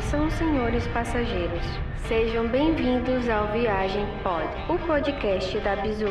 Atenção, 0.00 0.30
senhores 0.30 0.86
passageiros. 0.88 1.62
Sejam 2.08 2.48
bem-vindos 2.48 3.28
ao 3.28 3.52
Viagem 3.52 4.06
Pod, 4.22 4.48
o 4.66 4.86
podcast 4.86 5.58
da 5.58 5.76
Bizu. 5.76 6.06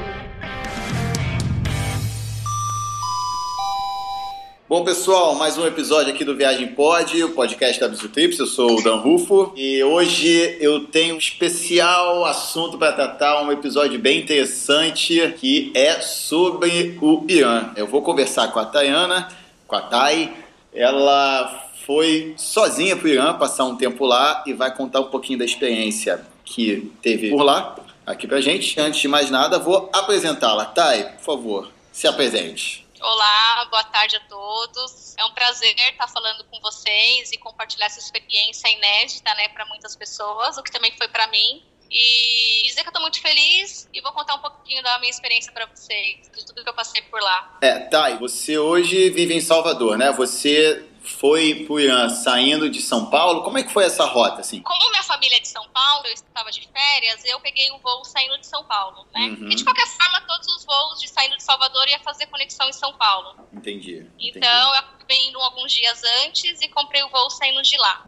Bom, 4.70 4.84
pessoal, 4.84 5.34
mais 5.34 5.58
um 5.58 5.66
episódio 5.66 6.14
aqui 6.14 6.24
do 6.24 6.36
Viagem 6.38 6.68
Pod, 6.68 7.24
o 7.24 7.32
podcast 7.32 7.80
da 7.80 7.88
Bizu 7.88 8.10
Trips. 8.10 8.38
Eu 8.38 8.46
sou 8.46 8.78
o 8.78 8.84
Dan 8.84 8.98
Rufo 8.98 9.54
e 9.56 9.84
hoje 9.84 10.58
eu 10.62 10.86
tenho 10.86 11.16
um 11.16 11.18
especial 11.18 12.26
assunto 12.26 12.78
para 12.78 12.94
tratar, 12.94 13.42
um 13.42 13.52
episódio 13.52 14.00
bem 14.00 14.20
interessante 14.20 15.34
que 15.40 15.72
é 15.74 16.00
sobre 16.00 16.96
o 17.02 17.26
Irã. 17.28 17.72
Eu 17.76 17.88
vou 17.88 18.04
conversar 18.04 18.50
com 18.50 18.60
a 18.60 18.66
Tayana, 18.66 19.30
com 19.68 19.76
a 19.76 19.82
Thay. 19.82 20.32
Ela 20.72 21.69
foi 21.90 22.36
sozinha 22.38 22.96
para 22.96 23.06
o 23.06 23.10
Irã, 23.10 23.34
passar 23.34 23.64
um 23.64 23.76
tempo 23.76 24.06
lá 24.06 24.44
e 24.46 24.54
vai 24.54 24.72
contar 24.72 25.00
um 25.00 25.10
pouquinho 25.10 25.40
da 25.40 25.46
experiência 25.46 26.24
que 26.46 26.94
teve 27.02 27.32
por 27.32 27.42
lá, 27.42 27.76
aqui 28.06 28.28
para 28.28 28.40
gente. 28.40 28.80
Antes 28.80 29.02
de 29.02 29.08
mais 29.08 29.32
nada, 29.32 29.58
vou 29.58 29.90
apresentá-la. 29.92 30.66
Thay, 30.66 31.06
por 31.14 31.22
favor, 31.22 31.72
se 31.92 32.08
apresente. 32.08 32.86
Olá, 33.02 33.66
boa 33.72 33.84
tarde 33.86 34.18
a 34.18 34.20
todos. 34.20 35.16
É 35.18 35.26
um 35.26 35.32
prazer 35.32 35.74
estar 35.80 36.08
falando 36.08 36.44
com 36.44 36.60
vocês 36.60 37.32
e 37.32 37.40
compartilhar 37.40 37.88
essa 37.88 37.98
experiência 37.98 38.70
inédita, 38.70 39.34
né, 39.34 39.48
para 39.48 39.66
muitas 39.66 39.96
pessoas, 39.96 40.60
o 40.60 40.62
que 40.62 40.72
também 40.72 40.94
foi 40.96 41.08
para 41.08 41.26
mim. 41.26 41.64
E 41.90 42.68
dizer 42.68 42.82
que 42.82 42.88
eu 42.88 42.92
estou 42.92 43.02
muito 43.02 43.20
feliz 43.20 43.90
e 43.92 44.00
vou 44.00 44.12
contar 44.12 44.36
um 44.36 44.40
pouquinho 44.42 44.84
da 44.84 45.00
minha 45.00 45.10
experiência 45.10 45.52
para 45.52 45.66
vocês, 45.66 46.30
de 46.38 46.46
tudo 46.46 46.64
que 46.64 46.70
eu 46.70 46.74
passei 46.76 47.02
por 47.02 47.20
lá. 47.20 47.58
É, 47.64 47.80
Thay, 47.80 48.20
você 48.20 48.60
hoje 48.60 49.10
vive 49.10 49.34
em 49.34 49.42
Salvador, 49.42 49.98
né? 49.98 50.12
Você 50.12 50.88
foi 51.12 51.66
pro 51.66 51.80
Irã 51.80 52.10
saindo 52.10 52.70
de 52.70 52.82
São 52.82 53.10
Paulo? 53.10 53.44
Como 53.44 53.58
é 53.58 53.64
que 53.64 53.72
foi 53.72 53.86
essa 53.86 54.06
rota, 54.06 54.42
assim? 54.42 54.62
Como 54.62 54.90
minha 54.92 55.04
família 55.04 55.38
é 55.38 55.40
de 55.40 55.48
São 55.48 55.68
Paulo, 55.70 56.06
eu 56.06 56.14
estava 56.14 56.52
de 56.52 56.68
férias, 56.68 57.24
eu 57.26 57.40
peguei 57.40 57.72
um 57.72 57.80
voo 57.80 58.04
saindo 58.06 58.38
de 58.38 58.48
São 58.48 58.64
Paulo, 58.64 59.06
né? 59.14 59.36
Uhum. 59.40 59.50
E 59.50 59.56
de 59.56 59.64
qualquer 59.64 59.88
forma, 59.88 60.22
todos 60.22 60.48
os 60.48 60.66
voos 60.66 61.00
de 61.00 61.08
saindo 61.08 61.36
de 61.38 61.44
Salvador 61.44 61.88
ia 61.88 62.00
fazer 62.00 62.26
conexão 62.28 62.70
em 62.70 62.74
São 62.74 62.94
Paulo. 62.94 63.36
Entendi. 63.54 64.08
entendi. 64.18 64.38
Então, 64.38 64.74
eu 64.74 64.80
acabei 64.80 65.28
indo 65.28 65.40
alguns 65.40 65.72
dias 65.72 66.02
antes 66.26 66.62
e 66.62 66.68
comprei 66.70 67.04
o 67.04 67.10
voo 67.10 67.30
saindo 67.30 67.62
de 67.62 67.78
lá. 67.78 68.06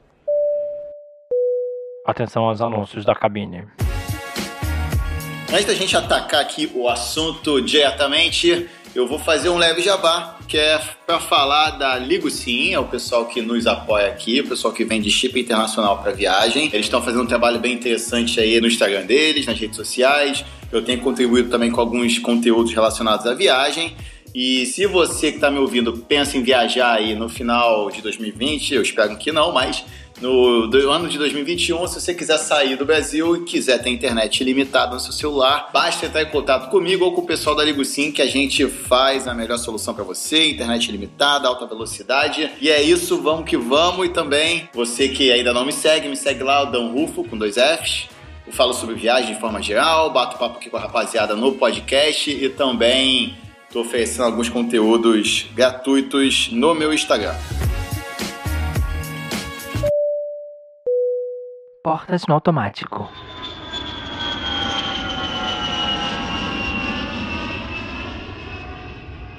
Atenção 2.05 2.45
aos 2.45 2.61
anúncios 2.61 3.05
da 3.05 3.13
cabine. 3.13 3.67
Antes 5.53 5.65
da 5.65 5.73
gente 5.73 5.97
atacar 5.97 6.39
aqui 6.39 6.71
o 6.73 6.87
assunto 6.87 7.61
diretamente, 7.61 8.69
eu 8.93 9.07
vou 9.07 9.17
fazer 9.17 9.49
um 9.49 9.57
leve 9.57 9.81
jabá, 9.81 10.37
que 10.47 10.57
é 10.57 10.79
para 11.05 11.19
falar 11.19 11.71
da 11.71 11.97
Ligo 11.97 12.29
Sim, 12.29 12.73
é 12.73 12.79
o 12.79 12.85
pessoal 12.85 13.25
que 13.25 13.41
nos 13.41 13.65
apoia 13.65 14.07
aqui, 14.07 14.41
o 14.41 14.47
pessoal 14.47 14.73
que 14.73 14.83
vende 14.83 15.09
chip 15.09 15.39
internacional 15.39 16.01
para 16.01 16.11
viagem. 16.11 16.65
Eles 16.73 16.87
estão 16.87 17.01
fazendo 17.01 17.23
um 17.23 17.27
trabalho 17.27 17.59
bem 17.59 17.73
interessante 17.73 18.39
aí 18.39 18.59
no 18.59 18.67
Instagram 18.67 19.05
deles, 19.05 19.45
nas 19.45 19.57
redes 19.57 19.77
sociais. 19.77 20.43
Eu 20.71 20.83
tenho 20.83 20.99
contribuído 20.99 21.49
também 21.49 21.71
com 21.71 21.79
alguns 21.79 22.19
conteúdos 22.19 22.73
relacionados 22.73 23.25
à 23.25 23.33
viagem. 23.33 23.95
E 24.35 24.65
se 24.65 24.85
você 24.85 25.29
que 25.29 25.37
está 25.37 25.49
me 25.49 25.59
ouvindo 25.59 25.93
pensa 25.97 26.37
em 26.37 26.43
viajar 26.43 26.93
aí 26.93 27.15
no 27.15 27.29
final 27.29 27.89
de 27.91 28.01
2020, 28.01 28.75
eu 28.75 28.81
espero 28.81 29.17
que 29.17 29.31
não, 29.31 29.51
mas 29.53 29.85
no 30.21 30.91
ano 30.91 31.09
de 31.09 31.17
2021, 31.17 31.87
se 31.87 31.99
você 31.99 32.13
quiser 32.13 32.37
sair 32.37 32.75
do 32.75 32.85
Brasil 32.85 33.35
e 33.35 33.43
quiser 33.43 33.79
ter 33.79 33.89
internet 33.89 34.39
ilimitada 34.41 34.93
no 34.93 34.99
seu 34.99 35.11
celular, 35.11 35.69
basta 35.73 36.05
entrar 36.05 36.21
em 36.21 36.29
contato 36.29 36.69
comigo 36.69 37.03
ou 37.05 37.13
com 37.13 37.21
o 37.21 37.25
pessoal 37.25 37.55
da 37.55 37.63
Ligo 37.63 37.83
Sim 37.83 38.11
que 38.11 38.21
a 38.21 38.27
gente 38.27 38.67
faz 38.67 39.27
a 39.27 39.33
melhor 39.33 39.57
solução 39.57 39.93
para 39.93 40.03
você, 40.03 40.51
internet 40.51 40.87
ilimitada, 40.89 41.47
alta 41.47 41.65
velocidade. 41.65 42.51
E 42.61 42.69
é 42.69 42.81
isso, 42.81 43.21
vamos 43.21 43.49
que 43.49 43.57
vamos. 43.57 44.05
E 44.05 44.09
também, 44.09 44.69
você 44.73 45.09
que 45.09 45.31
ainda 45.31 45.51
não 45.53 45.65
me 45.65 45.73
segue, 45.73 46.07
me 46.07 46.15
segue 46.15 46.43
lá, 46.43 46.63
o 46.63 46.71
Dan 46.71 46.91
Rufo, 46.91 47.23
com 47.23 47.37
dois 47.37 47.55
Fs. 47.55 48.07
Eu 48.45 48.53
falo 48.53 48.73
sobre 48.73 48.95
viagem 48.95 49.33
de 49.33 49.39
forma 49.39 49.61
geral, 49.61 50.11
bato 50.11 50.37
papo 50.37 50.57
aqui 50.57 50.69
com 50.69 50.77
a 50.77 50.81
rapaziada 50.81 51.35
no 51.35 51.53
podcast 51.53 52.29
e 52.29 52.49
também 52.49 53.35
Estou 53.71 53.83
oferecendo 53.83 54.25
alguns 54.25 54.49
conteúdos 54.49 55.45
gratuitos 55.55 56.49
no 56.51 56.75
meu 56.75 56.91
Instagram. 56.91 57.33
Portas 61.83 62.27
no 62.27 62.35
automático. 62.35 63.09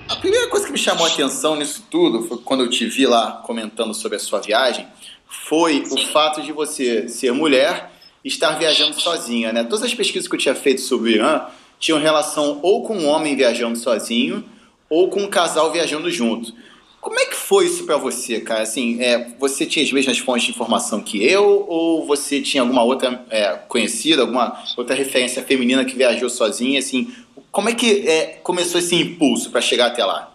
A 0.09 0.17
primeira 0.17 0.49
coisa 0.49 0.67
que 0.67 0.73
me 0.73 0.79
chamou 0.79 1.07
a 1.07 1.09
atenção 1.09 1.55
nisso 1.55 1.87
tudo 1.89 2.23
foi 2.27 2.39
quando 2.39 2.65
eu 2.65 2.71
te 2.71 2.85
vi 2.87 3.07
lá 3.07 3.43
comentando 3.47 3.95
sobre 3.95 4.17
a 4.17 4.19
sua 4.19 4.41
viagem, 4.41 4.89
foi 5.29 5.85
o 5.89 5.97
fato 6.09 6.43
de 6.43 6.51
você 6.51 7.09
ser 7.09 7.33
mulher 7.33 7.93
e 8.25 8.29
estar 8.29 8.59
viajando 8.59 9.01
sozinha, 9.01 9.53
né? 9.53 9.63
Todas 9.63 9.85
as 9.85 9.95
pesquisas 9.95 10.27
que 10.27 10.35
eu 10.35 10.41
tinha 10.41 10.55
feito 10.57 10.81
sobre 10.81 11.11
o 11.11 11.15
Irã 11.15 11.47
tinham 11.79 12.01
relação 12.01 12.59
ou 12.61 12.83
com 12.83 12.99
um 12.99 13.07
homem 13.07 13.37
viajando 13.37 13.79
sozinho 13.79 14.45
ou 14.91 15.09
com 15.09 15.21
um 15.21 15.31
casal 15.31 15.71
viajando 15.71 16.11
junto. 16.11 16.53
Como 17.03 17.19
é 17.19 17.27
que 17.27 17.35
foi 17.35 17.67
isso 17.67 17.85
para 17.85 17.97
você, 17.97 18.41
cara? 18.41 18.63
Assim, 18.63 19.03
é, 19.03 19.27
você 19.37 19.67
tinha 19.67 19.85
as 19.85 19.91
mesmas 19.91 20.19
fontes 20.19 20.45
de 20.45 20.51
informação 20.53 21.01
que 21.03 21.21
eu 21.21 21.67
ou 21.69 22.07
você 22.07 22.41
tinha 22.41 22.63
alguma 22.63 22.85
outra 22.85 23.25
é, 23.29 23.59
conhecida, 23.67 24.23
alguma 24.23 24.63
outra 24.77 24.95
referência 24.95 25.43
feminina 25.43 25.85
que 25.85 25.97
viajou 25.97 26.31
sozinha? 26.31 26.79
Assim, 26.79 27.13
como 27.51 27.69
é 27.69 27.75
que 27.75 28.09
é, 28.09 28.39
começou 28.39 28.81
esse 28.81 28.95
impulso 28.95 29.51
para 29.51 29.61
chegar 29.61 29.87
até 29.87 30.05
lá? 30.05 30.33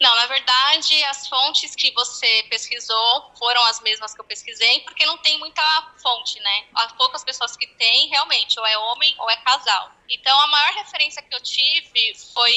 Não, 0.00 0.14
na 0.16 0.26
verdade, 0.26 1.04
as 1.04 1.26
fontes 1.28 1.74
que 1.74 1.90
você 1.92 2.44
pesquisou 2.50 3.32
foram 3.38 3.64
as 3.64 3.80
mesmas 3.80 4.14
que 4.14 4.20
eu 4.20 4.24
pesquisei, 4.24 4.80
porque 4.80 5.06
não 5.06 5.16
tem 5.18 5.38
muita 5.38 5.62
fonte, 6.02 6.38
né? 6.40 6.64
As 6.74 6.92
poucas 6.92 7.24
pessoas 7.24 7.56
que 7.56 7.66
tem, 7.66 8.08
realmente, 8.08 8.58
ou 8.58 8.66
é 8.66 8.76
homem 8.76 9.14
ou 9.18 9.30
é 9.30 9.36
casal. 9.36 9.90
Então, 10.08 10.38
a 10.40 10.46
maior 10.46 10.74
referência 10.74 11.22
que 11.22 11.34
eu 11.34 11.40
tive 11.40 12.14
foi 12.32 12.54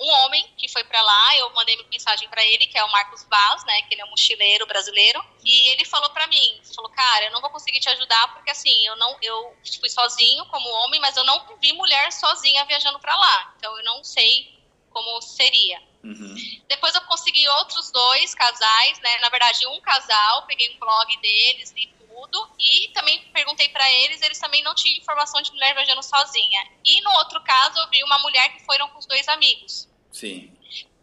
um 0.00 0.08
homem 0.08 0.46
que 0.56 0.68
foi 0.68 0.84
para 0.84 1.02
lá. 1.02 1.36
Eu 1.36 1.52
mandei 1.54 1.76
mensagem 1.90 2.28
para 2.28 2.44
ele, 2.44 2.66
que 2.66 2.78
é 2.78 2.84
o 2.84 2.92
Marcos 2.92 3.26
Vaz, 3.28 3.64
né? 3.64 3.82
Que 3.82 3.94
ele 3.94 4.02
é 4.02 4.04
um 4.04 4.10
mochileiro 4.10 4.66
brasileiro. 4.66 5.24
E 5.44 5.70
ele 5.70 5.84
falou 5.84 6.10
para 6.10 6.26
mim, 6.26 6.60
falou, 6.74 6.90
cara, 6.90 7.26
eu 7.26 7.32
não 7.32 7.40
vou 7.40 7.50
conseguir 7.50 7.80
te 7.80 7.88
ajudar 7.88 8.34
porque 8.34 8.50
assim, 8.50 8.86
eu 8.86 8.96
não, 8.96 9.16
eu 9.22 9.56
fui 9.80 9.88
sozinho 9.88 10.44
como 10.46 10.68
homem, 10.68 11.00
mas 11.00 11.16
eu 11.16 11.24
não 11.24 11.42
vi 11.60 11.72
mulher 11.72 12.12
sozinha 12.12 12.64
viajando 12.64 12.98
para 12.98 13.07
lá. 13.16 13.54
Então, 13.56 13.76
eu 13.76 13.84
não 13.84 14.02
sei 14.04 14.58
como 14.90 15.20
seria. 15.20 15.80
Uhum. 16.02 16.36
Depois 16.68 16.94
eu 16.94 17.00
consegui 17.02 17.46
outros 17.48 17.90
dois 17.90 18.34
casais, 18.34 18.98
né? 19.00 19.18
Na 19.18 19.28
verdade, 19.28 19.66
um 19.66 19.80
casal, 19.80 20.46
peguei 20.46 20.74
um 20.74 20.78
blog 20.78 21.16
deles, 21.20 21.72
li 21.72 21.92
tudo 22.08 22.50
e 22.58 22.88
também 22.88 23.22
perguntei 23.32 23.68
para 23.68 23.90
eles, 23.92 24.20
eles 24.22 24.38
também 24.38 24.62
não 24.62 24.74
tinham 24.74 24.98
informação 24.98 25.40
de 25.40 25.52
mulher 25.52 25.74
viajando 25.74 26.02
sozinha. 26.02 26.66
E 26.84 27.00
no 27.02 27.10
outro 27.12 27.40
caso, 27.42 27.78
eu 27.78 27.88
vi 27.90 28.02
uma 28.02 28.18
mulher 28.18 28.52
que 28.54 28.64
foram 28.64 28.88
com 28.88 28.98
os 28.98 29.06
dois 29.06 29.28
amigos. 29.28 29.88
Sim. 30.12 30.52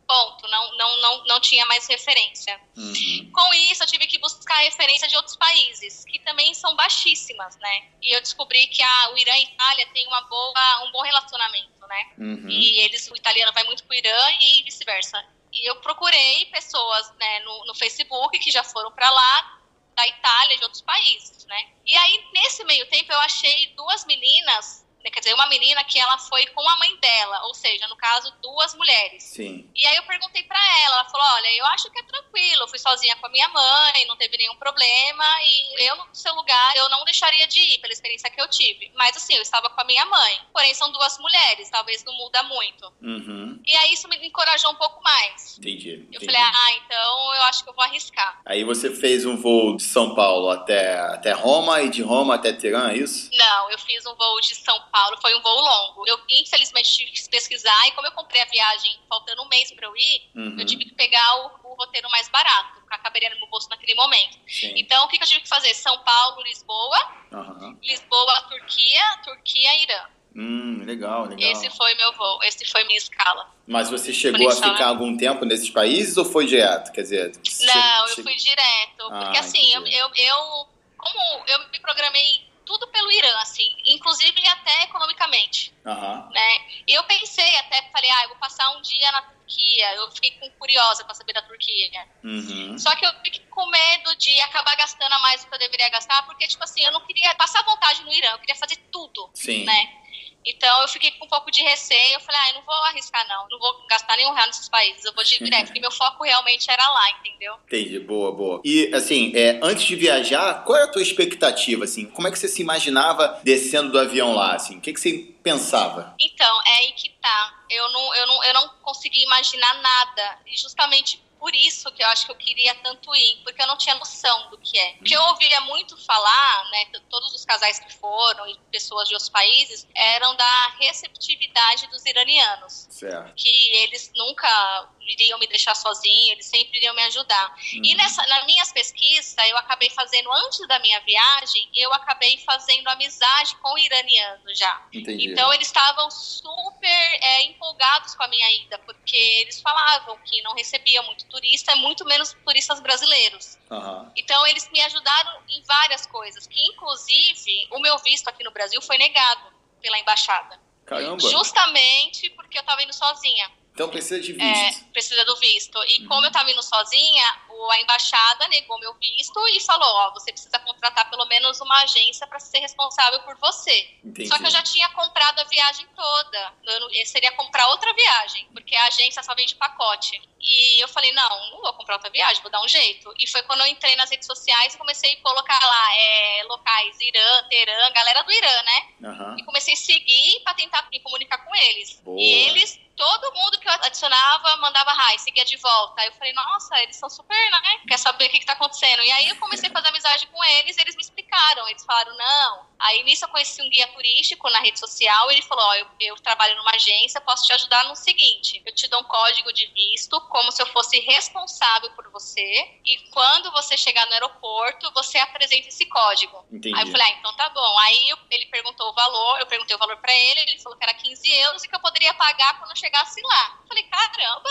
Ponto, 0.08 0.48
não, 0.48 0.78
não, 0.78 1.02
não, 1.02 1.26
não 1.26 1.40
tinha 1.40 1.66
mais 1.66 1.88
referência. 1.88 2.60
Uhum. 2.78 3.32
Com 3.34 3.54
isso, 3.54 3.84
eu 3.84 3.88
tive 3.88 4.06
que 4.06 4.20
buscar 4.20 4.58
referência 4.60 5.08
de 5.08 5.16
outros 5.16 5.36
países, 5.36 6.06
que 6.06 6.20
também 6.20 6.54
são 6.54 6.76
baixíssimas, 6.76 7.58
né? 7.58 7.90
E 8.02 8.16
eu 8.16 8.22
descobri 8.22 8.68
que 8.68 8.84
a, 8.84 9.12
o 9.14 9.18
Irã 9.18 9.32
e 9.32 9.36
a 9.36 9.42
Itália 9.42 9.88
têm 9.88 10.06
uma 10.08 10.22
boa, 10.22 10.86
um 10.86 10.92
bom 10.92 11.02
relacionamento, 11.02 11.88
né? 11.88 12.12
Uhum. 12.20 12.50
E 12.50 12.82
eles, 12.82 13.10
o 13.10 13.16
italiano 13.16 13.52
vai 13.52 13.64
muito 13.64 13.84
pro 13.84 13.96
Irã 13.96 14.30
e 14.40 14.64
vice-versa. 14.64 15.26
E 15.52 15.70
eu 15.70 15.78
procurei 15.78 16.46
pessoas 16.48 17.12
né, 17.20 17.40
no, 17.40 17.66
no 17.66 17.74
Facebook 17.74 18.38
que 18.40 18.52
já 18.52 18.64
foram 18.64 18.92
para 18.92 19.10
lá, 19.10 19.60
da 19.96 20.06
Itália, 20.08 20.58
de 20.58 20.64
outros 20.64 20.82
países, 20.82 21.46
né? 21.46 21.70
E 21.86 21.96
aí, 21.96 22.26
nesse 22.34 22.64
meio 22.66 22.86
tempo, 22.88 23.12
eu 23.12 23.20
achei 23.22 23.68
duas 23.68 24.06
meninas 24.06 24.85
quer 25.12 25.20
dizer, 25.20 25.34
uma 25.34 25.48
menina 25.48 25.84
que 25.84 26.00
ela 26.00 26.18
foi 26.18 26.46
com 26.48 26.68
a 26.68 26.76
mãe 26.78 26.96
dela, 26.98 27.46
ou 27.46 27.54
seja, 27.54 27.88
no 27.88 27.96
caso, 27.96 28.34
duas 28.42 28.74
mulheres. 28.76 29.24
Sim. 29.24 29.70
E 29.76 29.88
aí 29.88 29.96
eu 29.98 30.04
perguntei 30.04 30.44
para 30.44 30.60
ela, 30.84 30.96
ela 30.96 31.06
falou, 31.06 31.28
olha, 31.36 31.58
eu 31.58 31.66
acho 31.68 31.90
que 31.92 32.00
é 32.00 32.04
tranquilo, 32.04 32.64
eu 32.64 32.68
fui 32.68 32.80
sozinha 32.80 33.16
com 33.18 33.28
a 33.28 33.30
minha 33.30 33.48
mãe, 33.50 34.06
não 34.08 34.16
teve 34.16 34.38
nenhum 34.38 34.56
problema, 34.56 35.26
e 35.44 35.88
eu, 35.88 35.96
no 35.98 36.16
seu 36.16 36.34
lugar, 36.34 36.76
eu 36.76 36.90
não 36.90 37.04
deixaria 37.04 37.48
de 37.48 37.60
ir, 37.60 37.80
pela 37.80 37.94
experiência 37.94 38.30
que 38.30 38.42
eu 38.42 38.50
tive. 38.50 38.92
Mas 38.96 39.16
assim, 39.18 39.36
eu 39.36 39.42
estava 39.42 39.70
com 39.70 39.82
a 39.82 39.86
minha 39.86 40.06
mãe, 40.06 40.40
porém 40.52 40.74
são 40.74 40.92
duas 40.92 41.18
mulheres, 41.20 41.70
talvez 41.70 42.04
não 42.04 42.14
muda 42.14 42.44
muito. 42.44 42.94
Uhum. 43.02 43.62
E 43.66 43.76
aí 43.76 43.94
isso 43.94 44.08
me 44.08 44.16
encorajou 44.26 44.72
um 44.72 44.76
pouco 44.76 45.02
mais. 45.04 45.58
Entendi. 45.58 45.92
Eu 46.12 46.20
entendi. 46.20 46.26
falei, 46.26 46.42
ah, 46.42 46.72
então 46.74 47.36
eu 47.36 47.42
acho 47.44 47.64
que 47.64 47.70
eu 47.70 47.74
vou 47.74 47.84
arriscar. 47.84 48.42
Aí 48.46 48.64
você 48.64 48.94
fez 48.94 49.26
um 49.26 49.38
voo 49.38 49.78
de 49.78 49.84
São 49.84 50.16
Paulo 50.16 50.50
até, 50.50 50.98
até 51.00 51.32
Roma 51.32 51.82
e 51.82 51.90
de 51.90 52.02
Roma 52.02 52.36
até 52.36 52.54
Teherã, 52.54 52.90
é 52.90 52.98
isso? 52.98 53.30
Não, 53.34 53.72
eu 53.72 53.80
fiz 53.80 54.06
um 54.06 54.16
voo 54.16 54.40
de 54.42 54.56
São 54.56 54.80
Paulo, 54.80 54.95
foi 55.22 55.36
um 55.36 55.42
voo 55.42 55.60
longo. 55.60 56.08
Eu, 56.08 56.20
infelizmente, 56.30 56.92
tive 56.92 57.12
que 57.12 57.30
pesquisar, 57.30 57.88
e 57.88 57.92
como 57.92 58.08
eu 58.08 58.12
comprei 58.12 58.42
a 58.42 58.46
viagem 58.46 59.00
faltando 59.10 59.42
um 59.42 59.48
mês 59.48 59.72
para 59.72 59.88
eu 59.88 59.96
ir, 59.96 60.30
uhum. 60.36 60.60
eu 60.60 60.66
tive 60.66 60.86
que 60.86 60.94
pegar 60.94 61.36
o, 61.64 61.72
o 61.72 61.76
roteiro 61.76 62.10
mais 62.10 62.30
barato, 62.30 62.82
que 62.90 62.98
caberia 63.00 63.30
no 63.30 63.38
meu 63.38 63.48
bolso 63.48 63.70
naquele 63.70 63.94
momento. 63.94 64.38
Sim. 64.48 64.74
Então, 64.76 65.06
o 65.06 65.08
que, 65.08 65.18
que, 65.18 65.24
eu 65.24 65.28
tive 65.28 65.42
que 65.42 65.50
fazer? 65.50 65.74
São 65.74 65.98
Paulo, 66.00 66.42
Lisboa, 66.44 66.98
uhum. 67.32 67.78
Lisboa, 67.84 68.42
Turquia, 68.50 69.18
Turquia, 69.24 69.84
Irã. 69.84 70.06
Hum, 70.36 70.84
legal, 70.84 71.26
legal. 71.26 71.52
Esse 71.52 71.70
foi 71.70 71.96
meu 71.96 72.12
voo, 72.14 72.44
esse 72.44 72.66
foi 72.66 72.84
minha 72.84 72.98
escala. 72.98 73.50
Mas 73.66 73.90
você 73.90 74.14
chegou 74.14 74.50
a 74.50 74.56
ficar 74.56 74.88
algum 74.88 75.16
tempo 75.16 75.46
nesses 75.46 75.70
países 75.70 76.18
ou 76.18 76.26
foi 76.26 76.46
direto? 76.46 76.92
Quer 76.92 77.02
dizer, 77.04 77.32
não, 77.62 78.08
eu 78.08 78.16
fui 78.16 78.36
direto. 78.36 78.98
Porque 78.98 79.38
ah, 79.38 79.40
assim, 79.40 79.74
eu, 79.74 79.86
eu, 79.88 80.12
eu 80.14 80.68
como 80.98 81.20
eu 81.48 81.60
me 81.70 81.80
programei 81.80 82.45
tudo 82.66 82.88
pelo 82.88 83.12
Irã, 83.12 83.34
assim, 83.42 83.68
inclusive 83.86 84.48
até 84.48 84.84
economicamente, 84.84 85.74
Aham. 85.86 86.30
né? 86.32 86.58
E 86.88 86.94
eu 86.94 87.04
pensei 87.04 87.56
até, 87.58 87.82
falei, 87.92 88.10
ah, 88.10 88.24
eu 88.24 88.30
vou 88.30 88.38
passar 88.38 88.70
um 88.78 88.82
dia 88.82 89.12
na 89.12 89.22
Turquia. 89.22 89.94
Eu 89.96 90.12
fiquei 90.12 90.32
com- 90.32 90.50
curiosa 90.58 91.04
para 91.04 91.14
saber 91.14 91.34
da 91.34 91.42
Turquia. 91.44 91.90
Uhum. 92.24 92.78
Só 92.80 92.96
que 92.96 93.06
eu 93.06 93.12
fiquei 93.24 93.46
com 93.50 93.70
medo 93.70 94.16
de 94.16 94.42
acabar 94.42 94.76
gastando 94.76 95.20
mais 95.22 95.44
do 95.44 95.48
que 95.50 95.56
eu 95.56 95.60
deveria 95.60 95.90
gastar, 95.90 96.24
porque, 96.26 96.48
tipo 96.48 96.64
assim, 96.64 96.84
eu 96.84 96.92
não 96.92 97.06
queria 97.06 97.34
passar 97.36 97.64
vontade 97.64 98.02
no 98.04 98.12
Irã, 98.12 98.32
eu 98.32 98.40
queria 98.40 98.56
fazer 98.56 98.78
tudo, 98.92 99.30
Sim. 99.36 99.64
né? 99.64 100.05
Então 100.46 100.82
eu 100.82 100.88
fiquei 100.88 101.12
com 101.12 101.26
um 101.26 101.30
pouco 101.30 101.50
de 101.52 101.62
receio, 101.64 102.14
eu 102.14 102.20
falei, 102.20 102.40
ah, 102.42 102.50
eu 102.50 102.56
não 102.56 102.66
vou 102.66 102.76
arriscar 102.86 103.28
não, 103.28 103.48
não 103.50 103.60
vou 103.60 103.86
gastar 103.90 104.16
nenhum 104.16 104.34
real 104.34 104.48
nesses 104.48 104.70
países, 104.70 105.04
eu 105.04 105.14
vou 105.14 105.24
de 105.24 105.38
direto, 105.44 105.66
porque 105.66 105.80
meu 105.80 105.92
foco 105.92 106.24
realmente 106.24 106.70
era 106.70 106.88
lá, 106.88 107.10
entendeu? 107.20 107.56
Entendi, 107.66 108.00
boa, 108.00 108.32
boa. 108.32 108.62
E 108.64 108.94
assim, 108.94 109.32
é, 109.36 109.60
antes 109.62 109.86
de 109.86 109.96
viajar, 109.96 110.64
qual 110.64 110.78
é 110.78 110.84
a 110.84 110.88
tua 110.88 111.02
expectativa, 111.02 111.86
assim? 111.86 112.06
Como 112.06 112.28
é 112.28 112.32
que 112.32 112.38
você 112.38 112.48
se 112.48 112.62
imaginava 112.62 113.40
descendo 113.44 113.92
do 113.92 114.00
avião 114.00 114.34
lá, 114.34 114.56
assim? 114.56 114.78
O 114.78 114.82
que, 114.82 114.94
que 114.94 115.00
você 115.00 115.36
pensava? 115.44 116.16
Então, 116.20 116.62
é 116.66 116.78
aí 116.78 116.92
que 116.94 117.10
tá. 117.22 117.64
Eu 117.70 117.92
não, 117.92 118.16
eu 118.16 118.28
não, 118.28 118.44
eu 118.44 118.54
não 118.54 118.70
consegui 118.82 119.24
imaginar 119.24 119.74
nada. 119.76 120.40
E 120.48 120.58
justamente 120.58 121.22
por 121.46 121.54
isso 121.54 121.92
que 121.92 122.02
eu 122.02 122.08
acho 122.08 122.26
que 122.26 122.32
eu 122.32 122.36
queria 122.36 122.74
tanto 122.82 123.16
ir, 123.16 123.40
porque 123.44 123.62
eu 123.62 123.68
não 123.68 123.78
tinha 123.78 123.94
noção 123.94 124.50
do 124.50 124.58
que 124.58 124.76
é. 124.80 124.94
Porque 124.94 125.16
eu 125.16 125.22
ouvia 125.26 125.62
muito 125.62 125.96
falar, 125.96 126.72
né, 126.72 126.86
todos 127.08 127.36
os 127.36 127.46
casais 127.46 127.78
que 127.78 127.94
foram 127.94 128.48
e 128.48 128.58
pessoas 128.72 129.08
de 129.08 129.14
outros 129.14 129.30
países, 129.30 129.88
eram 129.94 130.36
da 130.36 130.68
receptividade 130.80 131.86
dos 131.92 132.04
iranianos. 132.04 132.88
Certo. 132.90 133.32
Que 133.36 133.78
eles 133.78 134.12
nunca 134.16 134.90
iriam 135.08 135.40
me 135.40 135.48
deixar 135.48 135.76
sozinho, 135.76 136.34
eles 136.34 136.46
sempre 136.46 136.78
iriam 136.78 136.94
me 136.96 137.04
ajudar. 137.04 137.56
E 137.74 137.96
nessa, 137.96 138.26
nas 138.28 138.46
minhas 138.46 138.72
pesquisas, 138.72 139.36
eu 139.50 139.58
acabei 139.58 139.90
fazendo, 139.90 140.32
antes 140.32 140.68
da 140.68 140.80
minha 140.80 141.00
viagem, 141.02 141.70
eu 141.76 141.94
acabei 141.94 142.38
fazendo 142.40 142.88
amizade 142.88 143.56
com 143.58 143.78
iranianos 143.78 144.58
já. 144.58 144.88
Entendi. 144.94 145.32
Então 145.32 145.54
eles 145.54 145.68
estavam 145.68 146.10
super 146.12 146.88
é, 147.22 147.44
empolgados 147.44 148.16
com 148.16 148.24
a 148.24 148.28
minha 148.28 148.52
ida, 148.64 148.78
porque 148.80 149.16
eles 149.16 149.62
falavam 149.62 150.18
que 150.26 150.42
não 150.42 150.54
recebiam 150.54 151.04
muito 151.06 151.26
turista, 151.26 151.76
muito 151.76 152.06
menos 152.06 152.36
turistas 152.46 152.80
brasileiros. 152.80 153.58
Aham. 153.70 154.12
Então 154.16 154.46
eles 154.48 154.70
me 154.72 154.82
ajudaram 154.82 155.42
em 155.50 155.62
várias 155.64 156.06
coisas, 156.06 156.48
que 156.48 156.62
inclusive 156.68 157.68
o 157.72 157.80
meu 157.80 157.98
visto 158.00 158.28
aqui 158.28 158.44
no 158.44 158.52
Brasil 158.52 158.82
foi 158.82 158.98
negado 158.98 159.54
pela 159.82 160.00
embaixada, 160.00 160.60
Caramba. 160.86 161.20
justamente 161.30 162.30
porque 162.32 162.58
eu 162.58 162.62
estava 162.62 162.82
indo 162.82 162.94
sozinha. 162.94 163.52
Então 163.76 163.90
precisa 163.90 164.22
de 164.22 164.32
É, 164.42 164.70
visto. 164.70 164.86
precisa 164.94 165.26
do 165.26 165.36
visto. 165.36 165.78
E 165.86 166.00
Uhum. 166.02 166.08
como 166.08 166.26
eu 166.26 166.30
estava 166.30 166.50
indo 166.50 166.64
sozinha, 166.64 167.26
a 167.72 167.82
embaixada 167.82 168.48
negou 168.48 168.80
meu 168.80 168.94
visto 168.96 169.38
e 169.50 169.60
falou: 169.60 169.88
ó, 169.88 170.12
você 170.14 170.32
precisa 170.32 170.58
contratar 170.60 171.10
pelo 171.10 171.26
menos 171.26 171.60
uma 171.60 171.84
agência 171.84 172.26
para 172.26 172.40
ser 172.40 172.60
responsável 172.60 173.20
por 173.24 173.38
você. 173.38 173.92
Entendi. 174.04 174.30
Só 174.30 174.38
que 174.40 174.46
eu 174.46 174.50
já 174.50 174.62
tinha 174.64 174.88
comprado 174.90 175.40
a 175.40 175.44
viagem 175.44 175.86
toda. 175.94 176.54
Eu 176.64 177.06
seria 177.06 177.32
comprar 177.34 177.68
outra 177.68 177.94
viagem, 177.94 178.48
porque 178.54 178.74
a 178.78 178.86
agência 178.88 179.22
só 179.22 179.36
vende 179.36 179.56
pacote. 179.56 180.22
E 180.40 180.80
eu 180.82 180.88
falei, 180.88 181.12
não, 181.12 181.50
não 181.52 181.62
vou 181.62 181.74
comprar 181.74 181.96
outra 181.96 182.10
viagem, 182.12 182.42
vou 182.44 182.52
dar 182.52 182.62
um 182.64 182.68
jeito. 182.68 183.12
E 183.20 183.28
foi 183.28 183.42
quando 183.44 183.62
eu 183.62 183.68
entrei 183.68 183.96
nas 183.98 184.10
redes 184.12 184.28
sociais 184.28 184.74
e 184.74 184.78
comecei 184.78 185.14
a 185.14 185.22
colocar 185.22 185.60
lá 185.60 185.96
é, 185.98 186.44
locais, 186.44 186.96
Irã, 187.02 187.44
Teherã, 187.50 187.92
galera 187.92 188.22
do 188.22 188.32
Irã, 188.32 188.62
né? 188.64 188.88
Aham. 189.06 189.36
E 189.40 189.44
comecei 189.44 189.74
a 189.74 189.78
seguir 189.78 190.40
para 190.44 190.54
tentar 190.54 190.88
me 190.92 191.00
comunicar 191.02 191.40
com 191.40 191.54
eles. 191.56 192.00
Boa. 192.02 192.22
E 192.22 192.32
eles, 192.48 192.80
todo 192.96 193.34
mundo 193.34 193.60
que 193.60 193.68
eu 193.68 193.74
adicionava, 193.74 194.56
mandava 194.58 194.92
hi, 194.92 195.20
seguia 195.20 195.46
de 195.46 195.58
volta. 195.58 196.02
Aí 196.02 196.08
eu 196.08 196.14
falei, 196.14 196.34
nossa, 196.34 196.82
eles 196.82 196.96
são 196.96 197.10
super, 197.10 197.52
né? 197.52 197.80
Quer 197.88 197.98
saber 197.98 198.26
o 198.26 198.30
que, 198.30 198.40
que 198.40 198.46
tá 198.46 198.54
acontecendo? 198.54 199.02
E 199.04 199.12
aí 199.12 199.30
eu 199.30 199.36
comecei 199.38 199.70
a 199.70 199.72
fazer 199.72 199.90
amizade 199.90 200.28
com 200.28 200.44
eles, 200.44 200.78
eles 200.78 200.96
me 200.96 201.02
explicaram. 201.02 201.25
Eles 201.70 201.84
falaram, 201.86 202.16
não. 202.18 202.66
Aí 202.80 203.04
nisso 203.04 203.24
eu 203.26 203.30
conheci 203.30 203.62
um 203.62 203.70
guia 203.70 203.88
turístico 203.88 204.50
na 204.50 204.60
rede 204.60 204.80
social. 204.80 205.32
Ele 205.32 205.42
falou, 205.42 205.64
ó, 205.66 205.76
eu, 205.76 205.88
eu 206.02 206.16
trabalho 206.18 206.56
numa 206.58 206.72
agência, 206.76 207.22
posso 207.22 207.46
te 207.46 207.54
ajudar 207.54 207.86
no 207.86 207.96
seguinte: 207.96 208.62
eu 208.66 208.74
te 208.74 208.88
dou 208.88 209.00
um 209.00 209.04
código 209.06 209.52
de 209.54 209.66
visto, 209.68 210.20
como 210.28 210.52
se 210.52 210.62
eu 210.62 210.66
fosse 210.68 211.00
responsável 211.00 211.90
por 211.92 212.10
você. 212.12 212.80
E 212.86 212.98
quando 213.12 213.52
você 213.52 213.78
chegar 213.78 214.06
no 214.08 214.14
aeroporto, 214.14 214.92
você 214.94 215.18
apresenta 215.18 215.68
esse 215.70 215.86
código. 215.88 216.46
Entendi. 216.52 216.76
Aí 216.76 216.82
eu 216.86 216.92
falei, 216.92 217.08
ah, 217.08 217.16
então 217.20 217.36
tá 217.36 217.50
bom. 217.50 217.80
Aí 217.80 218.10
eu- 218.10 218.18
ele 218.30 218.46
perguntou 218.48 218.90
o 218.90 218.94
valor, 218.94 219.40
eu 219.40 219.46
perguntei 219.48 219.76
o 219.76 219.80
valor 219.80 219.98
pra 219.98 220.14
ele, 220.14 220.40
ele 220.42 220.60
falou 220.60 220.78
que 220.78 220.84
era 220.84 220.94
15 220.94 221.30
euros 221.32 221.64
e 221.64 221.68
que 221.68 221.76
eu 221.76 221.80
poderia 221.80 222.14
pagar 222.14 222.58
quando 222.60 222.72
eu 222.72 222.76
chegasse 222.76 223.22
lá. 223.22 223.60
Eu 223.62 223.68
falei, 223.68 223.84
caramba, 223.84 224.50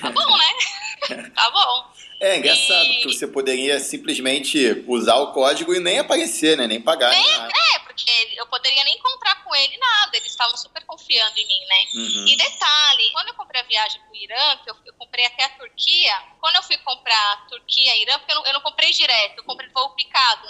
tá 0.00 0.10
bom, 0.10 0.36
né? 0.36 1.30
tá 1.34 1.50
bom. 1.50 1.92
É 2.20 2.36
engraçado 2.36 2.84
E- 2.86 3.02
que 3.02 3.04
você 3.12 3.26
poderia 3.26 3.78
simplesmente 3.80 4.84
usar 4.86 5.16
o 5.16 5.32
código 5.32 5.74
e 5.74 5.80
nem 5.80 5.98
aparecer, 5.98 6.56
né? 6.56 6.66
Nem 6.66 6.80
pagar. 6.80 7.10
nem 7.10 7.28
nada. 7.30 7.52
É, 7.74 7.78
porque 7.80 8.10
eu 8.36 8.46
poderia 8.46 8.82
nem 8.84 8.94
encontrar 8.96 9.44
com 9.44 9.54
ele 9.54 9.76
nada, 9.76 10.16
eles 10.16 10.30
estavam 10.32 10.56
super 10.56 10.84
confiando 10.84 11.38
em 11.38 11.46
mim, 11.46 11.60
né? 11.66 11.76
Uhum. 11.94 12.26
E 12.28 12.36
detalhe, 12.36 13.10
quando 13.12 13.28
eu 13.28 13.34
comprei 13.34 13.60
a 13.60 13.64
viagem 13.64 14.00
pro 14.02 14.16
Irã, 14.16 14.56
que 14.64 14.70
eu, 14.70 14.76
eu 14.86 14.94
comprei 14.94 15.26
até 15.26 15.44
a 15.44 15.48
Turquia, 15.50 16.12
quando 16.40 16.56
eu 16.56 16.62
fui 16.62 16.76
comprar 16.78 17.46
Turquia 17.48 17.96
e 17.96 18.02
Irã, 18.02 18.18
porque 18.18 18.32
eu 18.32 18.36
não, 18.36 18.46
eu 18.46 18.52
não 18.54 18.60
comprei 18.62 18.90
direto, 18.92 19.38
eu 19.38 19.44
comprei 19.44 19.68
voo 19.70 19.90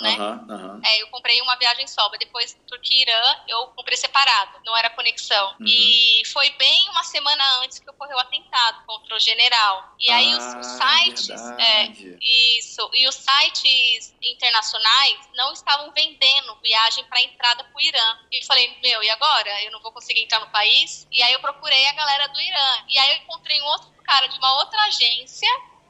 né? 0.00 0.10
Aham, 0.18 0.46
aham. 0.50 0.80
É, 0.84 1.02
eu 1.02 1.08
comprei 1.08 1.40
uma 1.40 1.56
viagem 1.56 1.86
só, 1.86 2.08
mas 2.10 2.18
depois 2.18 2.58
Turquia 2.66 2.98
e 2.98 3.02
Irã 3.02 3.36
eu 3.48 3.66
comprei 3.68 3.96
separado, 3.96 4.60
não 4.64 4.76
era 4.76 4.90
conexão. 4.90 5.48
Uhum. 5.60 5.66
E 5.66 6.22
foi 6.32 6.50
bem 6.50 6.88
uma 6.90 7.02
semana 7.04 7.44
antes 7.62 7.78
que 7.78 7.90
ocorreu 7.90 8.16
o 8.16 8.20
atentado 8.20 8.84
contra 8.86 9.16
o 9.16 9.20
general. 9.20 9.94
E 9.98 10.10
aí 10.10 10.34
os, 10.34 10.44
os 10.66 10.80
Ah, 10.80 10.98
sites. 10.98 11.30
É, 11.58 11.84
isso. 12.20 12.90
E 12.94 13.08
os 13.08 13.14
sites 13.14 14.14
internacionais 14.22 15.18
não 15.34 15.52
estavam 15.52 15.90
vendendo 15.92 16.56
viagem 16.62 17.04
para 17.04 17.20
entrada 17.22 17.64
pro 17.64 17.80
Irã. 17.80 18.18
E 18.30 18.38
eu 18.40 18.46
falei, 18.46 18.76
meu, 18.82 19.02
e 19.02 19.10
agora? 19.10 19.62
Eu 19.64 19.72
não 19.72 19.80
vou 19.80 19.92
conseguir 19.92 20.22
entrar 20.22 20.40
no 20.40 20.50
país? 20.50 21.06
E 21.10 21.22
aí 21.22 21.32
eu 21.32 21.40
procurei 21.40 21.86
a 21.86 21.92
galera 21.92 22.28
do 22.28 22.40
Irã. 22.40 22.84
E 22.88 22.98
aí 22.98 23.10
eu 23.12 23.16
encontrei 23.22 23.60
um 23.60 23.66
outro 23.66 23.88
cara 24.04 24.26
de 24.26 24.38
uma 24.38 24.54
outra 24.56 24.80
agência. 24.84 25.48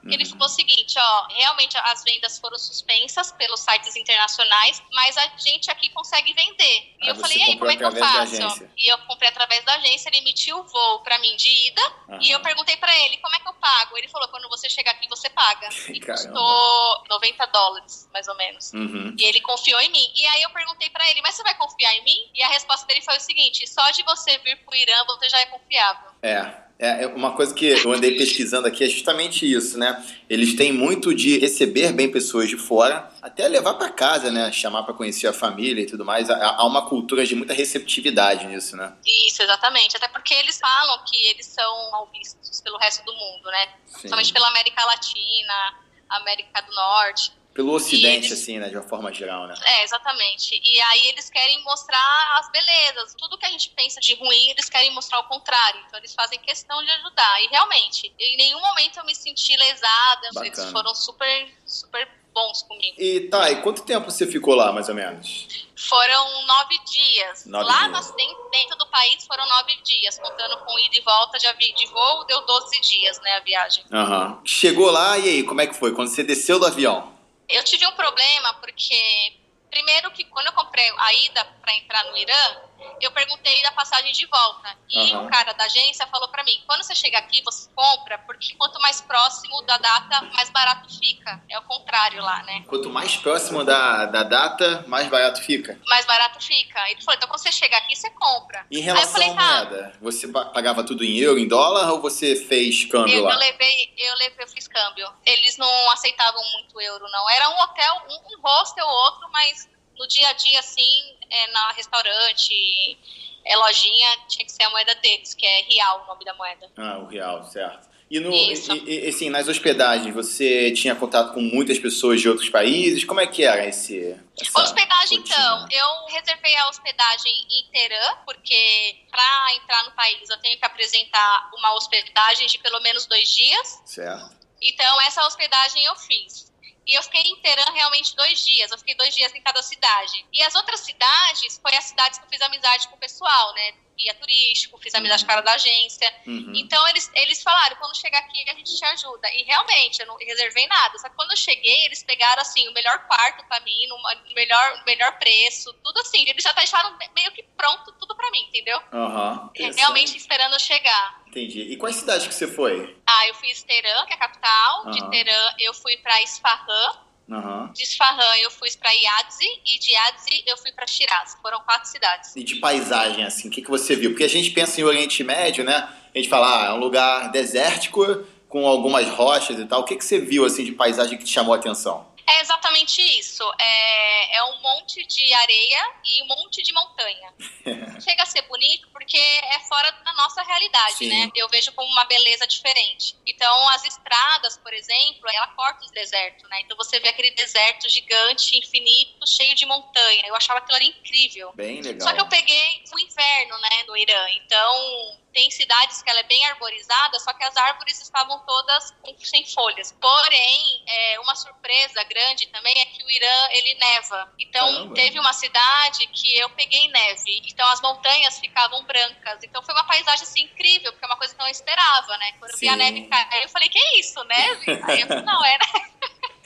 Que 0.08 0.14
Ele 0.14 0.24
Uhum. 0.24 0.30
falou 0.30 0.46
o 0.46 0.48
seguinte, 0.48 0.98
ó, 0.98 1.26
realmente 1.30 1.76
as 1.76 2.02
vendas 2.02 2.38
foram 2.38 2.58
suspensas 2.58 3.30
pelos 3.32 3.60
sites 3.60 3.94
internacionais, 3.96 4.82
mas 4.92 5.16
a 5.16 5.30
gente 5.38 5.70
aqui 5.70 5.88
consegue 5.90 6.32
vender. 6.32 6.94
E 7.00 7.04
Aí 7.04 7.08
eu 7.08 7.16
falei, 7.16 7.36
e 7.38 7.42
aí, 7.42 7.58
como 7.58 7.70
é 7.70 7.76
que 7.76 7.84
eu 7.84 7.92
faço? 7.96 8.68
E 8.76 8.88
eu 8.88 8.98
comprei 9.06 9.28
através 9.28 9.64
da 9.64 9.74
agência, 9.74 10.08
ele 10.08 10.18
emitiu 10.18 10.58
o 10.58 10.64
voo 10.64 11.00
pra 11.00 11.18
mim 11.18 11.36
de 11.36 11.48
ida, 11.68 11.82
e 12.20 12.30
eu 12.30 12.40
perguntei 12.40 12.76
pra 12.76 12.94
ele, 13.00 13.16
como 13.18 13.34
é 13.34 13.40
que 13.40 13.48
eu 13.48 13.54
pago? 13.54 13.96
Ele 13.98 14.08
falou, 14.08 14.28
quando 14.28 14.48
você 14.48 14.68
chegar 14.68 14.92
aqui, 14.92 15.06
você 15.08 15.28
paga. 15.30 15.68
E 15.88 16.00
Caramba. 16.00 16.28
custou 16.28 17.04
90 17.08 17.46
dólares, 17.46 18.08
mais 18.12 18.28
ou 18.28 18.36
menos. 18.36 18.72
Uhum. 18.72 19.14
E 19.18 19.24
ele 19.24 19.40
confiou 19.40 19.80
em 19.80 19.90
mim. 19.90 20.12
E 20.14 20.26
aí 20.26 20.42
eu 20.42 20.50
perguntei 20.50 20.88
pra 20.90 21.08
ele, 21.10 21.20
mas 21.22 21.34
você 21.34 21.42
vai 21.42 21.54
confiar 21.54 21.92
em 21.96 22.04
mim? 22.04 22.30
E 22.34 22.42
a 22.42 22.48
resposta 22.48 22.86
dele 22.86 23.02
foi 23.02 23.16
o 23.16 23.20
seguinte, 23.20 23.66
só 23.66 23.90
de 23.90 24.02
você 24.04 24.38
vir 24.38 24.56
pro 24.64 24.74
Irã, 24.76 25.04
você 25.06 25.28
já 25.28 25.40
é 25.40 25.46
confiável. 25.46 26.10
É. 26.22 26.67
É, 26.78 27.04
é 27.04 27.06
uma 27.08 27.32
coisa 27.32 27.52
que 27.52 27.66
eu 27.66 27.92
andei 27.92 28.16
pesquisando 28.16 28.68
aqui 28.68 28.84
é 28.84 28.88
justamente 28.88 29.50
isso, 29.50 29.76
né? 29.76 30.00
Eles 30.30 30.54
têm 30.54 30.72
muito 30.72 31.12
de 31.12 31.36
receber 31.36 31.92
bem 31.92 32.08
pessoas 32.08 32.48
de 32.48 32.56
fora, 32.56 33.10
até 33.20 33.48
levar 33.48 33.74
para 33.74 33.90
casa, 33.90 34.30
né? 34.30 34.52
Chamar 34.52 34.84
para 34.84 34.94
conhecer 34.94 35.26
a 35.26 35.32
família 35.32 35.82
e 35.82 35.86
tudo 35.86 36.04
mais. 36.04 36.30
Há, 36.30 36.54
há 36.56 36.64
uma 36.64 36.88
cultura 36.88 37.26
de 37.26 37.34
muita 37.34 37.52
receptividade 37.52 38.46
nisso, 38.46 38.76
né? 38.76 38.92
Isso, 39.04 39.42
exatamente. 39.42 39.96
Até 39.96 40.06
porque 40.06 40.32
eles 40.34 40.56
falam 40.58 41.04
que 41.04 41.16
eles 41.26 41.46
são 41.46 41.90
mal 41.90 42.08
vistos 42.12 42.60
pelo 42.60 42.78
resto 42.78 43.04
do 43.04 43.12
mundo, 43.12 43.46
né? 43.46 43.66
Sim. 43.86 43.92
Principalmente 43.94 44.32
pela 44.32 44.48
América 44.48 44.84
Latina, 44.84 45.74
América 46.08 46.60
do 46.60 46.72
Norte. 46.72 47.32
Pelo 47.58 47.72
Ocidente, 47.74 48.28
eles- 48.28 48.32
assim, 48.40 48.56
né? 48.60 48.68
De 48.68 48.76
uma 48.76 48.84
forma 48.88 49.12
geral, 49.12 49.48
né? 49.48 49.54
É, 49.64 49.82
exatamente. 49.82 50.60
E 50.64 50.80
aí 50.80 51.08
eles 51.08 51.28
querem 51.28 51.60
mostrar 51.64 52.38
as 52.38 52.48
belezas. 52.52 53.16
Tudo 53.18 53.36
que 53.36 53.44
a 53.44 53.50
gente 53.50 53.70
pensa 53.70 53.98
de 53.98 54.14
ruim, 54.14 54.50
eles 54.50 54.68
querem 54.70 54.92
mostrar 54.94 55.18
o 55.18 55.24
contrário. 55.24 55.80
Então 55.88 55.98
eles 55.98 56.14
fazem 56.14 56.38
questão 56.38 56.80
de 56.84 56.90
ajudar. 56.92 57.42
E 57.42 57.48
realmente, 57.48 58.12
em 58.16 58.36
nenhum 58.36 58.60
momento 58.60 58.98
eu 59.00 59.04
me 59.04 59.12
senti 59.12 59.56
lesada. 59.56 60.28
Bacana. 60.34 60.46
Eles 60.46 60.70
foram 60.70 60.94
super, 60.94 61.52
super 61.66 62.08
bons 62.32 62.62
comigo. 62.62 62.94
E 62.96 63.22
tá, 63.28 63.50
e 63.50 63.60
quanto 63.60 63.82
tempo 63.82 64.08
você 64.08 64.24
ficou 64.24 64.54
lá, 64.54 64.70
mais 64.70 64.88
ou 64.88 64.94
menos? 64.94 65.48
Foram 65.76 66.46
nove 66.46 66.78
dias. 66.88 67.44
Nove 67.44 67.64
Lá 67.64 67.88
dias. 67.88 68.08
no- 68.16 68.50
dentro, 68.52 68.76
do 68.78 68.86
país 68.86 69.26
foram 69.26 69.44
nove 69.48 69.74
dias. 69.82 70.16
Contando 70.16 70.58
com 70.58 70.78
ida 70.78 70.96
e 70.96 71.00
volta 71.00 71.36
de, 71.36 71.72
de 71.74 71.86
voo, 71.86 72.24
deu 72.26 72.40
12 72.46 72.80
dias, 72.82 73.20
né, 73.20 73.32
a 73.32 73.40
viagem. 73.40 73.84
Aham. 73.92 74.40
Chegou 74.44 74.92
lá, 74.92 75.18
e 75.18 75.28
aí, 75.28 75.42
como 75.42 75.60
é 75.60 75.66
que 75.66 75.74
foi? 75.74 75.92
Quando 75.92 76.06
você 76.06 76.22
desceu 76.22 76.60
do 76.60 76.66
avião? 76.66 77.17
Eu 77.48 77.64
tive 77.64 77.86
um 77.86 77.92
problema 77.92 78.54
porque, 78.54 79.32
primeiro 79.70 80.10
que 80.10 80.24
quando 80.24 80.46
eu 80.48 80.52
comprei 80.52 80.92
a 80.98 81.14
ida 81.14 81.44
para 81.62 81.74
entrar 81.74 82.04
no 82.04 82.16
Irã, 82.16 82.67
eu 83.00 83.10
perguntei 83.12 83.62
da 83.62 83.72
passagem 83.72 84.12
de 84.12 84.26
volta. 84.26 84.76
E 84.88 85.12
Aham. 85.12 85.26
o 85.26 85.30
cara 85.30 85.52
da 85.52 85.64
agência 85.64 86.06
falou 86.06 86.28
pra 86.28 86.42
mim: 86.44 86.62
quando 86.66 86.82
você 86.82 86.94
chega 86.94 87.18
aqui, 87.18 87.42
você 87.42 87.68
compra, 87.74 88.18
porque 88.18 88.54
quanto 88.56 88.80
mais 88.80 89.00
próximo 89.00 89.62
da 89.62 89.78
data, 89.78 90.22
mais 90.34 90.50
barato 90.50 90.88
fica. 90.98 91.42
É 91.48 91.58
o 91.58 91.62
contrário 91.62 92.22
lá, 92.22 92.42
né? 92.44 92.64
Quanto 92.66 92.90
mais 92.90 93.16
próximo 93.16 93.64
da, 93.64 94.06
da 94.06 94.22
data, 94.22 94.84
mais 94.88 95.08
barato 95.08 95.40
fica. 95.42 95.78
Mais 95.86 96.04
barato 96.06 96.40
fica. 96.44 96.90
Ele 96.90 97.00
falou: 97.02 97.16
então 97.16 97.28
quando 97.28 97.40
você 97.40 97.52
chega 97.52 97.76
aqui, 97.76 97.94
você 97.96 98.10
compra. 98.10 98.66
Em 98.70 98.76
Aí 98.76 98.80
eu 98.88 98.94
relação 98.94 99.12
falei, 99.12 99.28
à 99.30 99.34
tá. 99.34 99.42
moeda, 99.64 99.92
você 100.00 100.28
pa- 100.28 100.44
pagava 100.46 100.84
tudo 100.84 101.04
em 101.04 101.18
euro, 101.18 101.38
em 101.38 101.48
dólar, 101.48 101.90
ou 101.92 102.00
você 102.00 102.36
fez 102.36 102.84
câmbio 102.84 103.14
Eu, 103.16 103.24
lá? 103.24 103.32
eu 103.34 103.38
levei, 103.38 103.94
eu 103.98 104.14
levei, 104.16 104.44
eu 104.44 104.48
fiz 104.48 104.66
câmbio. 104.68 105.08
Eles 105.26 105.56
não 105.56 105.90
aceitavam 105.90 106.42
muito 106.52 106.80
euro, 106.80 107.06
não. 107.10 107.30
Era 107.30 107.48
um 107.50 107.60
hotel, 107.60 108.02
um, 108.08 108.34
um 108.36 108.40
hostel 108.40 108.86
ou 108.86 108.92
outro, 109.04 109.28
mas 109.32 109.68
no 109.98 110.06
dia 110.06 110.28
a 110.28 110.32
dia, 110.32 110.60
assim, 110.60 111.14
é, 111.28 111.50
na 111.50 111.72
restaurante, 111.72 112.98
é, 113.44 113.56
lojinha, 113.56 114.16
tinha 114.28 114.44
que 114.44 114.52
ser 114.52 114.62
a 114.62 114.70
moeda 114.70 114.94
deles, 114.96 115.34
que 115.34 115.46
é 115.46 115.62
real 115.62 116.04
o 116.04 116.06
nome 116.06 116.24
da 116.24 116.34
moeda. 116.34 116.70
Ah, 116.76 116.98
o 116.98 117.06
real, 117.06 117.44
certo. 117.44 117.88
E, 118.10 118.20
no, 118.20 118.32
Isso. 118.32 118.72
e, 118.74 119.04
e, 119.04 119.08
assim, 119.08 119.28
nas 119.28 119.48
hospedagens, 119.48 120.14
você 120.14 120.72
tinha 120.72 120.94
contato 120.94 121.34
com 121.34 121.42
muitas 121.42 121.78
pessoas 121.78 122.20
de 122.20 122.28
outros 122.28 122.48
países? 122.48 123.04
Como 123.04 123.20
é 123.20 123.26
que 123.26 123.44
era 123.44 123.66
esse... 123.66 124.18
Hospedagem, 124.56 125.18
rotina? 125.18 125.36
então, 125.36 125.68
eu 125.70 126.06
reservei 126.06 126.56
a 126.56 126.68
hospedagem 126.70 127.32
em 127.50 127.70
Teherã, 127.70 128.16
porque 128.24 128.96
para 129.10 129.54
entrar 129.56 129.84
no 129.84 129.92
país 129.92 130.28
eu 130.30 130.38
tenho 130.38 130.58
que 130.58 130.64
apresentar 130.64 131.50
uma 131.58 131.74
hospedagem 131.74 132.46
de 132.46 132.58
pelo 132.58 132.80
menos 132.80 133.04
dois 133.04 133.28
dias. 133.28 133.82
Certo. 133.84 134.38
Então, 134.62 135.00
essa 135.02 135.26
hospedagem 135.26 135.84
eu 135.84 135.94
fiz. 135.96 136.47
E 136.88 136.94
eu 136.94 137.02
fiquei 137.02 137.20
em 137.20 137.36
Teherã 137.42 137.66
realmente 137.74 138.16
dois 138.16 138.44
dias. 138.44 138.70
Eu 138.70 138.78
fiquei 138.78 138.94
dois 138.94 139.14
dias 139.14 139.34
em 139.34 139.42
cada 139.42 139.62
cidade. 139.62 140.26
E 140.32 140.42
as 140.42 140.54
outras 140.54 140.80
cidades, 140.80 141.58
foi 141.58 141.76
as 141.76 141.84
cidades 141.84 142.18
que 142.18 142.24
eu 142.24 142.30
fiz 142.30 142.40
amizade 142.40 142.88
com 142.88 142.96
o 142.96 142.98
pessoal, 142.98 143.54
né? 143.54 143.74
Guia 143.98 144.14
turístico, 144.14 144.78
fiz 144.78 144.94
amizade 144.94 145.24
com 145.24 145.30
a 145.30 145.34
cara 145.34 145.44
da 145.44 145.54
agência. 145.54 146.12
Uhum. 146.26 146.52
Então, 146.54 146.86
eles, 146.88 147.10
eles 147.14 147.42
falaram, 147.42 147.76
quando 147.76 147.96
chegar 147.96 148.20
aqui, 148.20 148.48
a 148.48 148.54
gente 148.54 148.76
te 148.76 148.84
ajuda. 148.84 149.28
E 149.34 149.42
realmente, 149.42 150.00
eu 150.00 150.06
não 150.06 150.16
reservei 150.16 150.66
nada. 150.68 150.96
Só 150.98 151.08
que 151.08 151.16
quando 151.16 151.32
eu 151.32 151.36
cheguei, 151.36 151.84
eles 151.86 152.02
pegaram, 152.02 152.40
assim, 152.40 152.68
o 152.68 152.72
melhor 152.72 153.06
quarto 153.06 153.44
pra 153.46 153.58
mim, 153.60 153.86
no 153.88 153.98
melhor, 154.34 154.84
melhor 154.86 155.18
preço, 155.18 155.72
tudo 155.82 155.98
assim. 156.00 156.28
Eles 156.28 156.44
já 156.44 156.52
deixaram 156.52 156.96
meio 157.14 157.32
que 157.32 157.42
pronto 157.56 157.92
tudo 157.98 158.14
pra 158.14 158.30
mim, 158.30 158.44
entendeu? 158.48 158.80
Aham. 158.92 159.50
Realmente 159.76 160.16
esperando 160.16 160.52
eu 160.52 160.60
chegar. 160.60 161.22
Entendi. 161.26 161.62
E 161.62 161.76
quais 161.76 161.96
cidades 161.96 162.26
que 162.26 162.34
você 162.34 162.46
foi? 162.46 162.96
Ah, 163.06 163.26
eu 163.26 163.34
fui 163.34 163.50
em 163.50 163.54
Teherã, 163.54 164.06
que 164.06 164.12
é 164.12 164.16
a 164.16 164.18
capital. 164.18 164.90
De. 164.90 165.10
Teherã, 165.10 165.54
eu 165.58 165.74
fui 165.74 165.96
pra 165.98 166.22
Isfahan. 166.22 167.07
Aham. 167.30 167.70
De 167.74 167.82
Isfahan 167.82 168.36
eu 168.40 168.50
fui 168.50 168.70
para 168.80 168.90
Yazdi 168.90 169.46
e 169.66 169.78
de 169.78 169.92
Yazdi 169.92 170.44
eu 170.46 170.56
fui 170.56 170.72
para 170.72 170.86
Shiraz. 170.86 171.36
Foram 171.42 171.60
quatro 171.60 171.88
cidades. 171.88 172.34
E 172.34 172.42
de 172.42 172.56
paisagem, 172.56 173.24
assim, 173.24 173.48
o 173.48 173.50
que, 173.50 173.62
que 173.62 173.70
você 173.70 173.94
viu? 173.94 174.10
Porque 174.10 174.24
a 174.24 174.28
gente 174.28 174.50
pensa 174.50 174.80
em 174.80 174.84
Oriente 174.84 175.22
Médio, 175.22 175.64
né? 175.64 175.88
A 176.14 176.18
gente 176.18 176.28
fala, 176.28 176.62
ah, 176.62 176.66
é 176.68 176.72
um 176.72 176.78
lugar 176.78 177.30
desértico 177.30 178.24
com 178.48 178.66
algumas 178.66 179.06
rochas 179.08 179.58
e 179.58 179.66
tal. 179.66 179.80
O 179.80 179.84
que, 179.84 179.96
que 179.96 180.04
você 180.04 180.18
viu, 180.18 180.44
assim, 180.44 180.64
de 180.64 180.72
paisagem 180.72 181.18
que 181.18 181.24
te 181.24 181.32
chamou 181.32 181.52
a 181.52 181.58
atenção? 181.58 182.06
É 182.28 182.40
exatamente 182.40 183.00
isso. 183.18 183.42
É, 183.58 184.36
é 184.36 184.44
um 184.44 184.60
monte 184.60 185.04
de 185.06 185.32
areia 185.34 185.92
e 186.04 186.22
um 186.22 186.26
monte 186.26 186.62
de 186.62 186.72
montanha. 186.72 187.32
Chega 188.00 188.22
a 188.22 188.26
ser 188.26 188.42
bonito 188.42 188.88
porque 188.92 189.16
é 189.16 189.58
fora 189.60 189.90
da 189.90 190.12
nossa 190.12 190.42
realidade, 190.42 190.96
Sim. 190.96 191.08
né? 191.08 191.30
Eu 191.34 191.48
vejo 191.48 191.72
como 191.72 191.88
uma 191.90 192.04
beleza 192.04 192.46
diferente. 192.46 193.16
Então, 193.26 193.68
as 193.70 193.84
estradas, 193.84 194.58
por 194.58 194.72
exemplo, 194.74 195.28
ela 195.32 195.48
corta 195.48 195.84
os 195.84 195.90
desertos, 195.90 196.48
né? 196.50 196.60
Então 196.60 196.76
você 196.76 197.00
vê 197.00 197.08
aquele 197.08 197.30
deserto 197.30 197.88
gigante, 197.88 198.56
infinito, 198.58 199.26
cheio 199.26 199.54
de 199.54 199.64
montanha. 199.64 200.22
Eu 200.26 200.36
achava 200.36 200.58
aquilo 200.58 200.76
ali 200.76 200.88
incrível. 200.88 201.52
Bem 201.54 201.80
legal. 201.80 202.08
Só 202.08 202.14
que 202.14 202.20
eu 202.20 202.28
peguei 202.28 202.82
o 202.92 202.98
inverno, 202.98 203.58
né, 203.58 203.84
no 203.86 203.96
Irã. 203.96 204.28
Então, 204.44 205.18
tem 205.32 205.50
cidades 205.50 206.02
que 206.02 206.10
ela 206.10 206.20
é 206.20 206.24
bem 206.24 206.44
arborizada, 206.46 207.18
só 207.20 207.32
que 207.32 207.44
as 207.44 207.56
árvores 207.56 208.00
estavam 208.00 208.38
todas 208.40 208.94
sem 209.18 209.44
folhas. 209.46 209.92
Porém, 209.92 210.82
é, 210.86 211.20
uma 211.20 211.34
surpresa 211.34 212.02
grande 212.04 212.46
também 212.48 212.78
é 212.80 212.84
que 212.86 213.04
o 213.04 213.10
Irã, 213.10 213.48
ele 213.50 213.74
neva. 213.74 214.32
Então, 214.38 214.66
Caramba. 214.66 214.94
teve 214.94 215.18
uma 215.18 215.32
cidade 215.32 216.06
que 216.08 216.36
eu 216.36 216.48
peguei 216.50 216.88
neve. 216.88 217.42
Então, 217.46 217.68
as 217.68 217.80
montanhas 217.80 218.38
ficavam 218.38 218.82
brancas. 218.84 219.42
Então, 219.42 219.62
foi 219.62 219.74
uma 219.74 219.84
paisagem, 219.84 220.22
assim, 220.22 220.42
incrível, 220.42 220.92
porque 220.92 221.04
é 221.04 221.08
uma 221.08 221.16
coisa 221.16 221.34
que 221.34 221.40
eu 221.40 221.44
não 221.44 221.50
esperava, 221.50 222.16
né? 222.18 222.32
Quando 222.38 222.52
eu 222.52 222.58
vi 222.58 222.68
a 222.68 222.76
neve 222.76 223.06
cair, 223.06 223.42
eu 223.42 223.48
falei, 223.48 223.68
que 223.68 223.98
isso, 223.98 224.22
neve? 224.24 224.82
Aí 224.84 225.00
eu 225.00 225.06
falei, 225.06 225.24
não, 225.24 225.44
é 225.44 225.58
neve. 225.58 225.92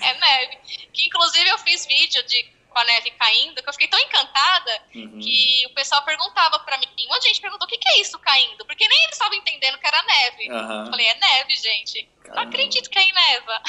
é 0.00 0.14
neve. 0.14 0.56
Que, 0.92 1.06
inclusive, 1.06 1.48
eu 1.48 1.58
fiz 1.58 1.86
vídeo 1.86 2.22
de 2.24 2.42
com 2.73 2.79
a 2.79 2.85
neve 2.85 3.11
caindo, 3.12 3.62
que 3.62 3.69
eu 3.69 3.73
fiquei 3.73 3.88
tão 3.88 4.00
encantada 4.00 4.83
Uhum. 4.95 5.19
que 5.21 5.64
o 5.67 5.75
pessoal 5.75 6.02
perguntava 6.05 6.59
pra 6.61 6.79
mim, 6.79 6.87
um 6.87 7.09
monte 7.09 7.23
de 7.23 7.29
gente 7.29 7.41
perguntou 7.41 7.67
o 7.67 7.69
que, 7.69 7.79
que 7.79 7.88
é 7.88 8.00
isso 8.00 8.19
caindo, 8.19 8.64
porque 8.67 8.87
nem 8.88 8.99
eles 9.05 9.12
estavam 9.12 9.35
entendendo 9.35 9.79
que 9.79 9.87
era 9.87 10.02
neve. 10.02 10.50
Aham. 10.50 10.85
Eu 10.87 10.91
falei, 10.91 11.07
é 11.07 11.14
neve, 11.14 11.55
gente. 11.57 12.09
Não 12.19 12.35
Caramba. 12.35 12.49
acredito 12.49 12.91
que 12.91 12.99
aí 12.99 13.12
neva. 13.12 13.62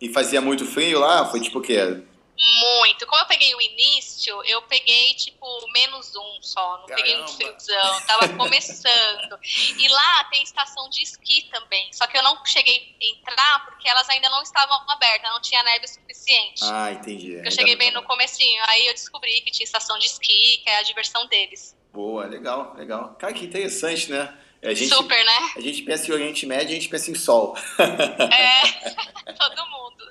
E 0.00 0.12
fazia 0.12 0.40
muito 0.40 0.64
frio 0.66 0.98
lá? 0.98 1.26
Foi 1.26 1.40
tipo 1.40 1.58
o 1.58 1.62
quê? 1.62 2.02
Muito. 2.40 3.06
Como 3.06 3.20
eu 3.20 3.26
peguei 3.26 3.54
o 3.54 3.60
início, 3.60 4.42
eu 4.44 4.62
peguei, 4.62 5.14
tipo, 5.14 5.46
menos 5.72 6.16
um 6.16 6.38
só. 6.40 6.78
Não 6.78 6.86
peguei 6.86 7.14
um 7.16 7.26
Caramba. 7.26 7.36
friozão. 7.36 8.00
Tava 8.06 8.28
começando. 8.36 9.38
E 9.42 9.88
lá 9.88 10.24
tem 10.24 10.42
estação 10.42 10.88
de 10.88 11.02
esqui 11.02 11.42
também. 11.50 11.92
Só 11.92 12.06
que 12.06 12.16
eu 12.16 12.22
não 12.22 12.42
cheguei 12.46 12.96
a 13.00 13.04
entrar 13.04 13.66
porque 13.66 13.86
elas 13.86 14.08
ainda 14.08 14.30
não 14.30 14.42
estavam 14.42 14.82
abertas. 14.88 15.30
Não 15.30 15.40
tinha 15.42 15.62
neve 15.62 15.86
suficiente. 15.86 16.62
Ah, 16.62 16.92
entendi. 16.92 17.34
eu 17.34 17.50
cheguei 17.50 17.76
bem 17.76 17.90
no 17.90 18.02
comecinho. 18.04 18.62
Aí 18.68 18.86
eu 18.86 18.94
descobri 18.94 19.42
que 19.42 19.50
tinha 19.50 19.64
estação 19.64 19.98
de 19.98 20.06
esqui, 20.06 20.58
que 20.64 20.70
é 20.70 20.78
a 20.78 20.82
diversão 20.82 21.26
deles. 21.26 21.76
Boa, 21.92 22.24
legal, 22.24 22.74
legal. 22.76 23.14
Cara, 23.18 23.32
que 23.34 23.44
interessante, 23.44 24.10
né? 24.10 24.34
A 24.62 24.74
gente, 24.74 24.94
Super, 24.94 25.24
né? 25.24 25.52
a 25.56 25.60
gente 25.60 25.82
pensa 25.82 26.10
em 26.10 26.14
Oriente 26.14 26.44
Médio, 26.44 26.68
a 26.68 26.74
gente 26.74 26.88
pensa 26.88 27.10
em 27.10 27.14
sol. 27.14 27.56
É, 27.78 29.32
todo 29.32 29.66
mundo. 29.66 30.04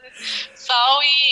Sol 0.56 1.04
e, 1.04 1.29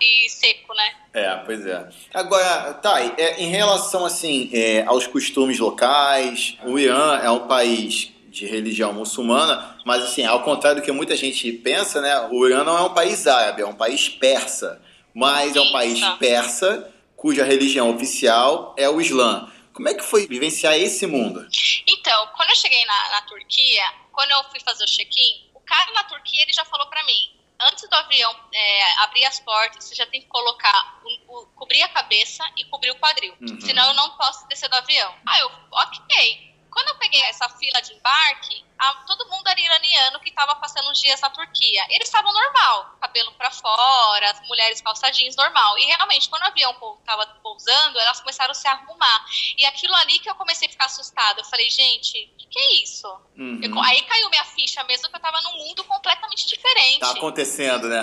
e, 0.00 0.28
seco, 0.28 0.74
né? 0.74 0.94
É, 1.12 1.36
pois 1.44 1.66
é. 1.66 1.88
Agora, 2.14 2.74
tá, 2.74 3.00
é, 3.00 3.40
em 3.40 3.48
relação, 3.48 4.04
assim, 4.04 4.50
é, 4.52 4.84
aos 4.84 5.06
costumes 5.06 5.58
locais, 5.58 6.56
o 6.64 6.78
Irã 6.78 7.18
é 7.22 7.30
um 7.30 7.46
país 7.46 8.10
de 8.28 8.46
religião 8.46 8.92
muçulmana, 8.92 9.78
mas, 9.84 10.02
assim, 10.02 10.24
ao 10.24 10.42
contrário 10.42 10.80
do 10.80 10.84
que 10.84 10.92
muita 10.92 11.16
gente 11.16 11.50
pensa, 11.52 12.00
né, 12.00 12.28
o 12.30 12.46
Irã 12.46 12.62
não 12.62 12.76
é 12.76 12.82
um 12.82 12.94
país 12.94 13.26
árabe, 13.26 13.62
é 13.62 13.66
um 13.66 13.74
país 13.74 14.08
persa, 14.08 14.80
mas 15.14 15.56
é 15.56 15.60
um 15.60 15.72
país 15.72 16.00
persa 16.18 16.92
cuja 17.16 17.44
religião 17.44 17.90
oficial 17.90 18.74
é 18.78 18.88
o 18.88 19.00
Islã. 19.00 19.50
Como 19.72 19.88
é 19.88 19.94
que 19.94 20.02
foi 20.02 20.26
vivenciar 20.26 20.74
esse 20.74 21.06
mundo? 21.06 21.46
Então, 21.86 22.28
quando 22.36 22.50
eu 22.50 22.56
cheguei 22.56 22.84
na, 22.84 23.10
na 23.10 23.22
Turquia, 23.22 23.82
quando 24.12 24.30
eu 24.30 24.44
fui 24.50 24.60
fazer 24.60 24.84
o 24.84 24.86
check-in, 24.86 25.48
o 25.54 25.60
cara 25.60 25.92
na 25.92 26.04
Turquia 26.04 26.42
ele 26.42 26.52
já 26.52 26.64
falou 26.64 26.86
pra 26.88 27.04
mim: 27.04 27.37
antes 27.60 27.88
do 27.88 27.94
avião 27.94 28.34
é, 28.52 28.94
abrir 29.02 29.24
as 29.24 29.40
portas, 29.40 29.84
você 29.84 29.94
já 29.94 30.06
tem 30.06 30.20
que 30.20 30.28
colocar, 30.28 31.00
o, 31.04 31.38
o- 31.42 31.46
cobrir 31.56 31.82
a 31.82 31.88
cabeça 31.88 32.44
e 32.56 32.64
cobrir 32.64 32.90
o 32.90 32.96
quadril. 32.98 33.36
Uhum. 33.40 33.60
Senão 33.60 33.88
eu 33.88 33.94
não 33.94 34.10
posso 34.16 34.46
descer 34.48 34.68
do 34.68 34.76
avião. 34.76 35.14
Aí 35.26 35.40
eu, 35.40 35.50
ok. 35.72 36.48
Quando 36.70 36.88
eu 36.88 36.98
peguei 36.98 37.20
essa 37.22 37.48
fila 37.48 37.80
de 37.80 37.92
embarque, 37.94 38.64
a- 38.78 38.94
todo 39.06 39.28
mundo 39.28 39.48
era 39.48 39.58
iraniano 39.58 40.20
que 40.20 40.28
estava 40.28 40.54
passando 40.56 40.88
os 40.90 41.00
dias 41.00 41.20
na 41.20 41.30
Turquia. 41.30 41.84
Eles 41.88 42.06
estavam 42.06 42.32
normal, 42.32 42.96
cabelo 43.00 43.32
pra 43.32 43.50
fora, 43.50 44.30
as 44.30 44.40
mulheres 44.46 44.80
calça 44.80 45.10
jeans 45.10 45.34
normal. 45.34 45.76
E 45.78 45.86
realmente, 45.86 46.28
quando 46.28 46.42
o 46.42 46.46
avião 46.46 46.70
estava 47.00 47.26
pousando, 47.42 47.98
elas 47.98 48.20
começaram 48.20 48.52
a 48.52 48.54
se 48.54 48.68
arrumar. 48.68 49.24
E 49.56 49.64
aquilo 49.66 49.94
ali 49.96 50.20
que 50.20 50.30
eu 50.30 50.34
comecei 50.36 50.68
a 50.68 50.70
ficar 50.70 50.84
assustada. 50.84 51.40
Eu 51.40 51.44
falei, 51.46 51.68
gente, 51.68 52.30
o 52.34 52.36
que, 52.36 52.46
que 52.46 52.58
é 52.58 52.74
isso? 52.82 53.08
Uhum. 53.36 53.60
Eu- 53.64 53.82
aí 53.82 54.02
caiu 54.02 54.30
minha 54.30 54.44
ficha 54.44 54.84
mesmo 54.84 55.08
que 55.08 55.16
eu 55.16 55.20
tava 55.20 55.40
num 55.40 55.58
mundo 55.66 55.82
completamente 55.84 56.46
diferente. 56.46 56.67
Tá 56.98 57.10
acontecendo, 57.10 57.88
né? 57.88 58.02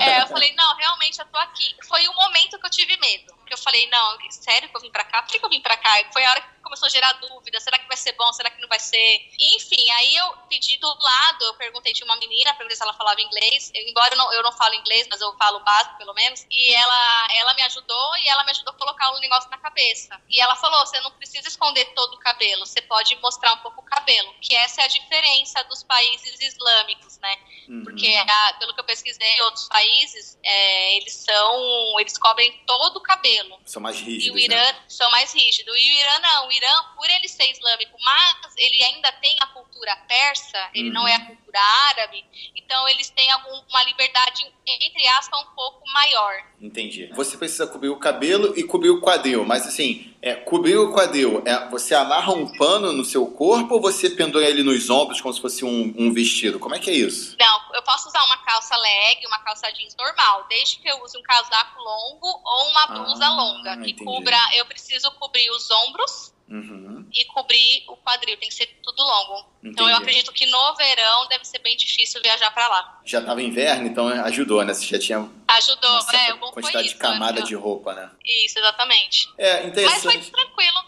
É, 0.00 0.22
eu 0.22 0.26
falei, 0.28 0.54
não, 0.54 0.76
realmente 0.76 1.18
eu 1.18 1.26
tô 1.26 1.38
aqui. 1.38 1.74
Foi 1.88 2.06
o 2.08 2.14
momento 2.14 2.58
que 2.58 2.66
eu 2.66 2.70
tive 2.70 2.96
medo. 2.98 3.34
Porque 3.36 3.54
eu 3.54 3.58
falei, 3.58 3.88
não, 3.90 4.18
sério 4.30 4.68
que 4.68 4.76
eu 4.76 4.80
vim 4.80 4.90
pra 4.90 5.04
cá? 5.04 5.22
Por 5.22 5.30
que, 5.30 5.38
que 5.38 5.44
eu 5.44 5.50
vim 5.50 5.60
pra 5.60 5.76
cá? 5.76 5.90
Foi 6.12 6.24
a 6.24 6.30
hora 6.30 6.40
que 6.40 6.53
começou 6.74 6.86
a 6.86 6.90
gerar 6.90 7.12
dúvida. 7.14 7.60
Será 7.60 7.78
que 7.78 7.86
vai 7.86 7.96
ser 7.96 8.12
bom? 8.12 8.32
Será 8.32 8.50
que 8.50 8.60
não 8.60 8.68
vai 8.68 8.80
ser? 8.80 9.30
E, 9.38 9.56
enfim, 9.56 9.90
aí 9.92 10.16
eu 10.16 10.32
pedi 10.48 10.76
do 10.78 10.88
lado, 10.88 11.44
eu 11.44 11.54
perguntei 11.54 11.92
de 11.92 12.02
uma 12.04 12.16
menina, 12.16 12.52
perguntei 12.54 12.76
se 12.76 12.82
ela 12.82 12.92
falava 12.92 13.20
inglês. 13.20 13.70
Eu, 13.74 13.88
embora 13.88 14.14
eu 14.14 14.18
não, 14.18 14.32
eu 14.32 14.42
não 14.42 14.52
falo 14.52 14.74
inglês, 14.74 15.06
mas 15.08 15.20
eu 15.20 15.32
falo 15.36 15.58
o 15.58 15.64
básico, 15.64 15.96
pelo 15.96 16.12
menos. 16.14 16.44
E 16.50 16.74
ela, 16.74 17.28
ela 17.34 17.54
me 17.54 17.62
ajudou 17.62 18.16
e 18.18 18.28
ela 18.28 18.44
me 18.44 18.50
ajudou 18.50 18.74
a 18.74 18.76
colocar 18.76 19.12
um 19.12 19.20
negócio 19.20 19.48
na 19.50 19.58
cabeça. 19.58 20.20
E 20.28 20.40
ela 20.40 20.56
falou, 20.56 20.84
você 20.84 21.00
não 21.00 21.10
precisa 21.12 21.46
esconder 21.46 21.84
todo 21.94 22.14
o 22.14 22.18
cabelo, 22.18 22.66
você 22.66 22.82
pode 22.82 23.14
mostrar 23.16 23.52
um 23.54 23.58
pouco 23.58 23.80
o 23.80 23.84
cabelo. 23.84 24.34
Que 24.40 24.54
essa 24.56 24.82
é 24.82 24.84
a 24.84 24.88
diferença 24.88 25.62
dos 25.64 25.82
países 25.84 26.40
islâmicos, 26.40 27.18
né? 27.18 27.38
Uhum. 27.68 27.84
Porque, 27.84 28.14
ah, 28.14 28.56
pelo 28.58 28.74
que 28.74 28.80
eu 28.80 28.84
pesquisei, 28.84 29.26
em 29.26 29.42
outros 29.42 29.68
países, 29.68 30.38
é, 30.42 30.96
eles 30.96 31.14
são. 31.14 32.00
Eles 32.00 32.18
cobrem 32.18 32.52
todo 32.66 32.96
o 32.96 33.00
cabelo. 33.00 33.58
São 33.64 33.80
mais 33.80 33.98
E 33.98 34.02
o 34.02 34.04
rígidos, 34.04 34.36
né? 34.36 34.44
Irã 34.44 34.76
são 34.88 35.10
mais 35.10 35.32
rígidos. 35.32 35.74
E 35.76 35.78
o 35.78 35.98
Irã 36.00 36.18
não. 36.18 36.48
O 36.48 36.52
Irã, 36.52 36.63
por 36.96 37.08
ele 37.10 37.28
ser 37.28 37.50
islâmico, 37.50 37.96
mas 38.04 38.54
ele 38.56 38.82
ainda 38.82 39.10
tem 39.12 39.36
a 39.40 39.46
cultura 39.46 39.94
persa, 40.08 40.70
ele 40.74 40.88
Uhum. 40.88 40.94
não 40.94 41.08
é 41.08 41.14
a 41.14 41.26
cultura 41.26 41.60
árabe. 41.88 42.24
então 42.56 42.88
eles 42.88 43.10
têm 43.10 43.30
algum, 43.30 43.60
uma 43.68 43.84
liberdade, 43.84 44.46
entre 44.66 45.06
aspas, 45.08 45.40
um 45.40 45.54
pouco 45.54 45.82
maior. 45.92 46.34
Entendi. 46.60 47.06
Você 47.14 47.36
precisa 47.36 47.66
cobrir 47.66 47.88
o 47.90 47.96
cabelo 47.98 48.58
e 48.58 48.64
cobrir 48.64 48.90
o 48.90 49.00
quadril, 49.00 49.44
mas 49.44 49.66
assim, 49.66 50.14
é, 50.22 50.34
cobrir 50.34 50.76
o 50.76 50.92
quadril, 50.92 51.42
é, 51.46 51.68
você 51.68 51.94
amarra 51.94 52.32
um 52.32 52.56
pano 52.56 52.92
no 52.92 53.04
seu 53.04 53.26
corpo 53.26 53.74
ou 53.74 53.80
você 53.80 54.10
pendura 54.10 54.48
ele 54.48 54.62
nos 54.62 54.88
ombros 54.90 55.20
como 55.20 55.32
se 55.34 55.40
fosse 55.40 55.64
um, 55.64 55.94
um 55.98 56.12
vestido? 56.12 56.58
Como 56.58 56.74
é 56.74 56.78
que 56.78 56.90
é 56.90 56.94
isso? 56.94 57.36
Não, 57.38 57.74
eu 57.74 57.82
posso 57.82 58.08
usar 58.08 58.24
uma 58.24 58.38
calça 58.38 58.76
leg, 58.76 59.24
uma 59.26 59.38
calça 59.40 59.70
jeans 59.72 59.94
normal, 59.96 60.46
desde 60.48 60.78
que 60.78 60.88
eu 60.88 61.02
use 61.04 61.16
um 61.18 61.22
casaco 61.22 61.78
longo 61.80 62.26
ou 62.44 62.70
uma 62.70 62.86
blusa 62.86 63.26
Ah, 63.26 63.30
longa, 63.30 63.76
que 63.76 63.90
entendi. 63.90 64.04
cubra, 64.04 64.38
eu 64.54 64.64
preciso 64.66 65.10
cobrir 65.12 65.48
os 65.50 65.70
ombros 65.70 66.32
Uhum, 66.48 67.08
e 67.12 67.24
cobrir 67.24 67.84
o 67.88 67.96
quadril, 67.96 68.36
tem 68.36 68.48
que 68.48 68.54
ser 68.54 68.66
tudo 68.82 69.02
longo. 69.02 69.46
Então 69.62 69.86
eu 69.88 69.92
entendi. 69.94 70.02
acredito 70.10 70.32
que 70.32 70.44
no 70.46 70.74
verão 70.76 71.26
deve 71.28 71.44
ser 71.44 71.58
bem 71.60 71.74
difícil 71.76 72.20
viajar 72.22 72.50
pra 72.50 72.68
lá. 72.68 73.00
Já 73.04 73.20
estava 73.20 73.40
inverno, 73.42 73.86
então 73.86 74.06
ajudou, 74.08 74.62
né? 74.62 74.74
Você 74.74 74.86
já 74.86 74.98
tinha 74.98 75.30
Ajudou, 75.48 75.90
uma 75.90 76.12
é, 76.12 76.32
quantidade 76.52 76.86
isso. 76.86 76.94
de 76.96 77.00
camada 77.00 77.40
eu- 77.40 77.44
de 77.44 77.54
roupa, 77.54 77.94
né? 77.94 78.10
Isso, 78.24 78.58
exatamente. 78.58 79.26
É, 79.38 79.52
Mas 79.54 79.62
foi 79.62 79.68
interessante. 79.70 80.30
tranquilo. 80.30 80.78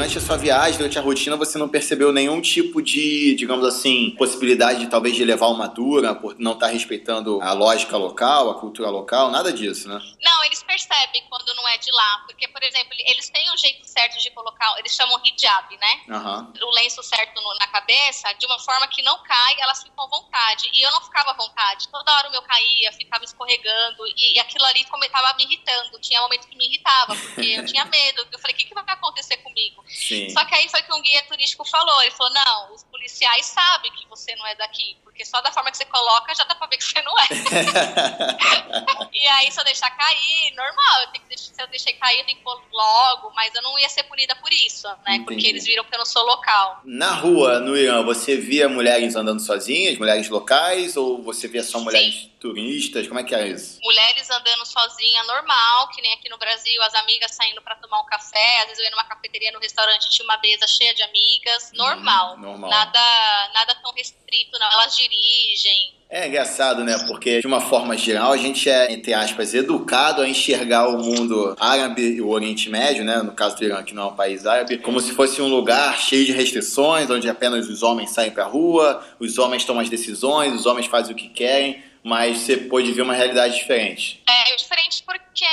Durante 0.00 0.16
a 0.16 0.20
sua 0.22 0.38
viagem, 0.38 0.78
durante 0.78 0.98
a 0.98 1.02
rotina, 1.02 1.36
você 1.36 1.58
não 1.58 1.68
percebeu 1.68 2.10
nenhum 2.10 2.40
tipo 2.40 2.80
de, 2.80 3.34
digamos 3.34 3.66
assim, 3.66 4.12
possibilidade 4.16 4.78
de 4.80 4.86
talvez 4.86 5.14
de 5.14 5.22
levar 5.22 5.48
uma 5.48 5.68
dura 5.68 6.14
por 6.14 6.34
não 6.38 6.52
estar 6.54 6.68
respeitando 6.68 7.38
a 7.42 7.52
lógica 7.52 7.98
local, 7.98 8.48
a 8.48 8.54
cultura 8.58 8.88
local, 8.88 9.30
nada 9.30 9.52
disso, 9.52 9.86
né? 9.90 10.00
Não, 10.22 10.44
eles 10.44 10.62
percebem 10.62 11.22
quando 11.28 11.54
não 11.54 11.68
é 11.68 11.76
de 11.76 11.92
lá. 11.92 12.24
Porque, 12.26 12.48
por 12.48 12.62
exemplo, 12.62 12.88
eles 13.06 13.28
têm 13.28 13.52
um 13.52 13.58
jeito 13.58 13.86
certo 13.86 14.18
de 14.18 14.30
colocar, 14.30 14.74
eles 14.78 14.94
chamam 14.94 15.20
hijab, 15.22 15.76
né? 15.76 16.00
Aham. 16.08 16.50
O 16.62 16.70
lenço 16.76 17.02
certo 17.02 17.38
no- 17.38 17.58
na 17.58 17.66
cabeça, 17.66 18.32
de 18.38 18.46
uma 18.46 18.58
forma 18.58 18.88
que 18.88 19.02
não 19.02 19.22
cai, 19.22 19.54
elas 19.60 19.82
ficam 19.82 20.02
à 20.02 20.08
vontade. 20.08 20.70
E 20.72 20.80
eu 20.80 20.90
não 20.92 21.02
ficava 21.02 21.32
à 21.32 21.34
vontade. 21.34 21.86
Toda 21.90 22.10
hora 22.10 22.28
o 22.28 22.32
meu 22.32 22.40
caía, 22.40 22.90
ficava 22.92 23.22
escorregando. 23.22 24.06
E, 24.16 24.36
e 24.36 24.40
aquilo 24.40 24.64
ali 24.64 24.82
começava 24.86 25.34
me 25.36 25.44
irritando. 25.44 26.00
Tinha 26.00 26.22
momentos 26.22 26.46
que 26.46 26.56
me 26.56 26.64
irritava, 26.64 27.14
porque 27.14 27.42
eu 27.58 27.66
tinha 27.66 27.84
medo. 27.84 28.26
Eu 28.32 28.38
falei, 28.38 28.54
o 28.54 28.58
que, 28.58 28.64
que 28.64 28.72
vai 28.74 28.82
acontecer 28.88 29.36
comigo? 29.38 29.84
Sim. 30.00 30.30
Só 30.30 30.44
que 30.46 30.54
aí 30.54 30.68
foi 30.70 30.82
que 30.82 30.92
um 30.92 31.02
guia 31.02 31.22
turístico 31.24 31.64
falou. 31.64 32.02
Ele 32.02 32.10
falou, 32.12 32.32
não, 32.32 32.74
os 32.74 32.82
policiais 32.84 33.44
sabem 33.46 33.92
que 33.92 34.08
você 34.08 34.34
não 34.36 34.46
é 34.46 34.54
daqui. 34.54 34.96
Porque 35.04 35.24
só 35.26 35.40
da 35.42 35.52
forma 35.52 35.70
que 35.70 35.76
você 35.76 35.84
coloca, 35.84 36.34
já 36.34 36.44
dá 36.44 36.54
pra 36.54 36.66
ver 36.66 36.78
que 36.78 36.84
você 36.84 37.02
não 37.02 37.12
é. 37.18 37.26
E 39.12 39.28
aí, 39.28 39.52
se 39.52 39.60
eu 39.60 39.64
deixar 39.64 39.90
cair, 39.90 40.54
normal, 40.56 41.02
eu 41.02 41.08
tenho 41.08 41.24
que 41.24 41.28
deixar, 41.28 41.52
se 41.52 41.62
eu 41.62 41.66
deixei 41.66 41.92
cair, 41.92 42.20
eu 42.20 42.24
tenho 42.24 42.38
que 42.38 42.44
pôr 42.44 42.58
logo, 42.72 43.30
mas 43.34 43.54
eu 43.54 43.60
não 43.60 43.78
ia 43.78 43.88
ser 43.88 44.04
punida 44.04 44.34
por 44.36 44.50
isso, 44.50 44.88
né? 44.88 45.16
Entendi. 45.16 45.24
Porque 45.24 45.46
eles 45.46 45.66
viram 45.66 45.84
que 45.84 45.94
eu 45.94 45.98
não 45.98 46.06
sou 46.06 46.24
local. 46.24 46.80
Na 46.84 47.12
rua, 47.12 47.58
no 47.58 47.76
Irã, 47.76 48.02
você 48.02 48.36
via 48.36 48.68
mulheres 48.68 49.14
andando 49.16 49.40
sozinhas, 49.40 49.98
mulheres 49.98 50.28
locais, 50.30 50.96
ou 50.96 51.22
você 51.22 51.48
via 51.48 51.62
só 51.62 51.80
mulheres 51.80 52.29
turistas? 52.40 53.06
Como 53.06 53.20
é 53.20 53.24
que 53.24 53.34
é 53.34 53.48
isso? 53.48 53.78
Mulheres 53.82 54.28
andando 54.30 54.64
sozinha, 54.64 55.22
normal, 55.24 55.88
que 55.88 56.00
nem 56.00 56.12
aqui 56.14 56.28
no 56.28 56.38
Brasil, 56.38 56.82
as 56.82 56.94
amigas 56.94 57.32
saindo 57.32 57.60
pra 57.62 57.76
tomar 57.76 58.00
um 58.00 58.06
café, 58.06 58.60
às 58.60 58.64
vezes 58.64 58.78
eu 58.78 58.84
ia 58.86 58.90
numa 58.90 59.04
cafeteria, 59.04 59.52
no 59.52 59.60
restaurante, 59.60 60.10
tinha 60.10 60.24
uma 60.24 60.38
mesa 60.38 60.66
cheia 60.66 60.94
de 60.94 61.02
amigas, 61.02 61.70
normal. 61.74 62.36
Hum, 62.36 62.40
normal. 62.40 62.70
Nada, 62.70 63.50
nada 63.54 63.74
tão 63.76 63.92
restrito, 63.92 64.58
não. 64.58 64.72
Elas 64.72 64.96
dirigem. 64.96 65.94
É 66.12 66.26
engraçado, 66.26 66.82
né? 66.82 66.98
Porque, 67.06 67.40
de 67.40 67.46
uma 67.46 67.60
forma 67.60 67.96
geral, 67.96 68.32
a 68.32 68.36
gente 68.36 68.68
é, 68.68 68.92
entre 68.92 69.14
aspas, 69.14 69.54
educado 69.54 70.22
a 70.22 70.28
enxergar 70.28 70.88
o 70.88 70.98
mundo 70.98 71.54
árabe 71.60 72.02
e 72.02 72.20
o 72.20 72.30
Oriente 72.30 72.68
Médio, 72.68 73.04
né? 73.04 73.22
No 73.22 73.32
caso 73.32 73.56
do 73.56 73.64
Irã, 73.64 73.80
que 73.84 73.94
não 73.94 74.02
é 74.02 74.06
um 74.06 74.16
país 74.16 74.44
árabe, 74.44 74.78
como 74.78 74.98
se 74.98 75.12
fosse 75.12 75.40
um 75.40 75.46
lugar 75.46 75.96
cheio 76.00 76.26
de 76.26 76.32
restrições, 76.32 77.08
onde 77.08 77.28
apenas 77.28 77.68
os 77.68 77.84
homens 77.84 78.10
saem 78.10 78.32
pra 78.32 78.44
rua, 78.44 79.06
os 79.20 79.38
homens 79.38 79.64
tomam 79.64 79.82
as 79.82 79.88
decisões, 79.88 80.52
os 80.52 80.66
homens 80.66 80.86
fazem 80.86 81.14
o 81.14 81.16
que 81.16 81.28
querem, 81.28 81.80
mas 82.02 82.38
você 82.38 82.56
pode 82.56 82.92
ver 82.92 83.02
uma 83.02 83.14
realidade 83.14 83.56
diferente. 83.56 84.22
É 84.28 84.56
diferente 84.56 85.02
porque 85.04 85.46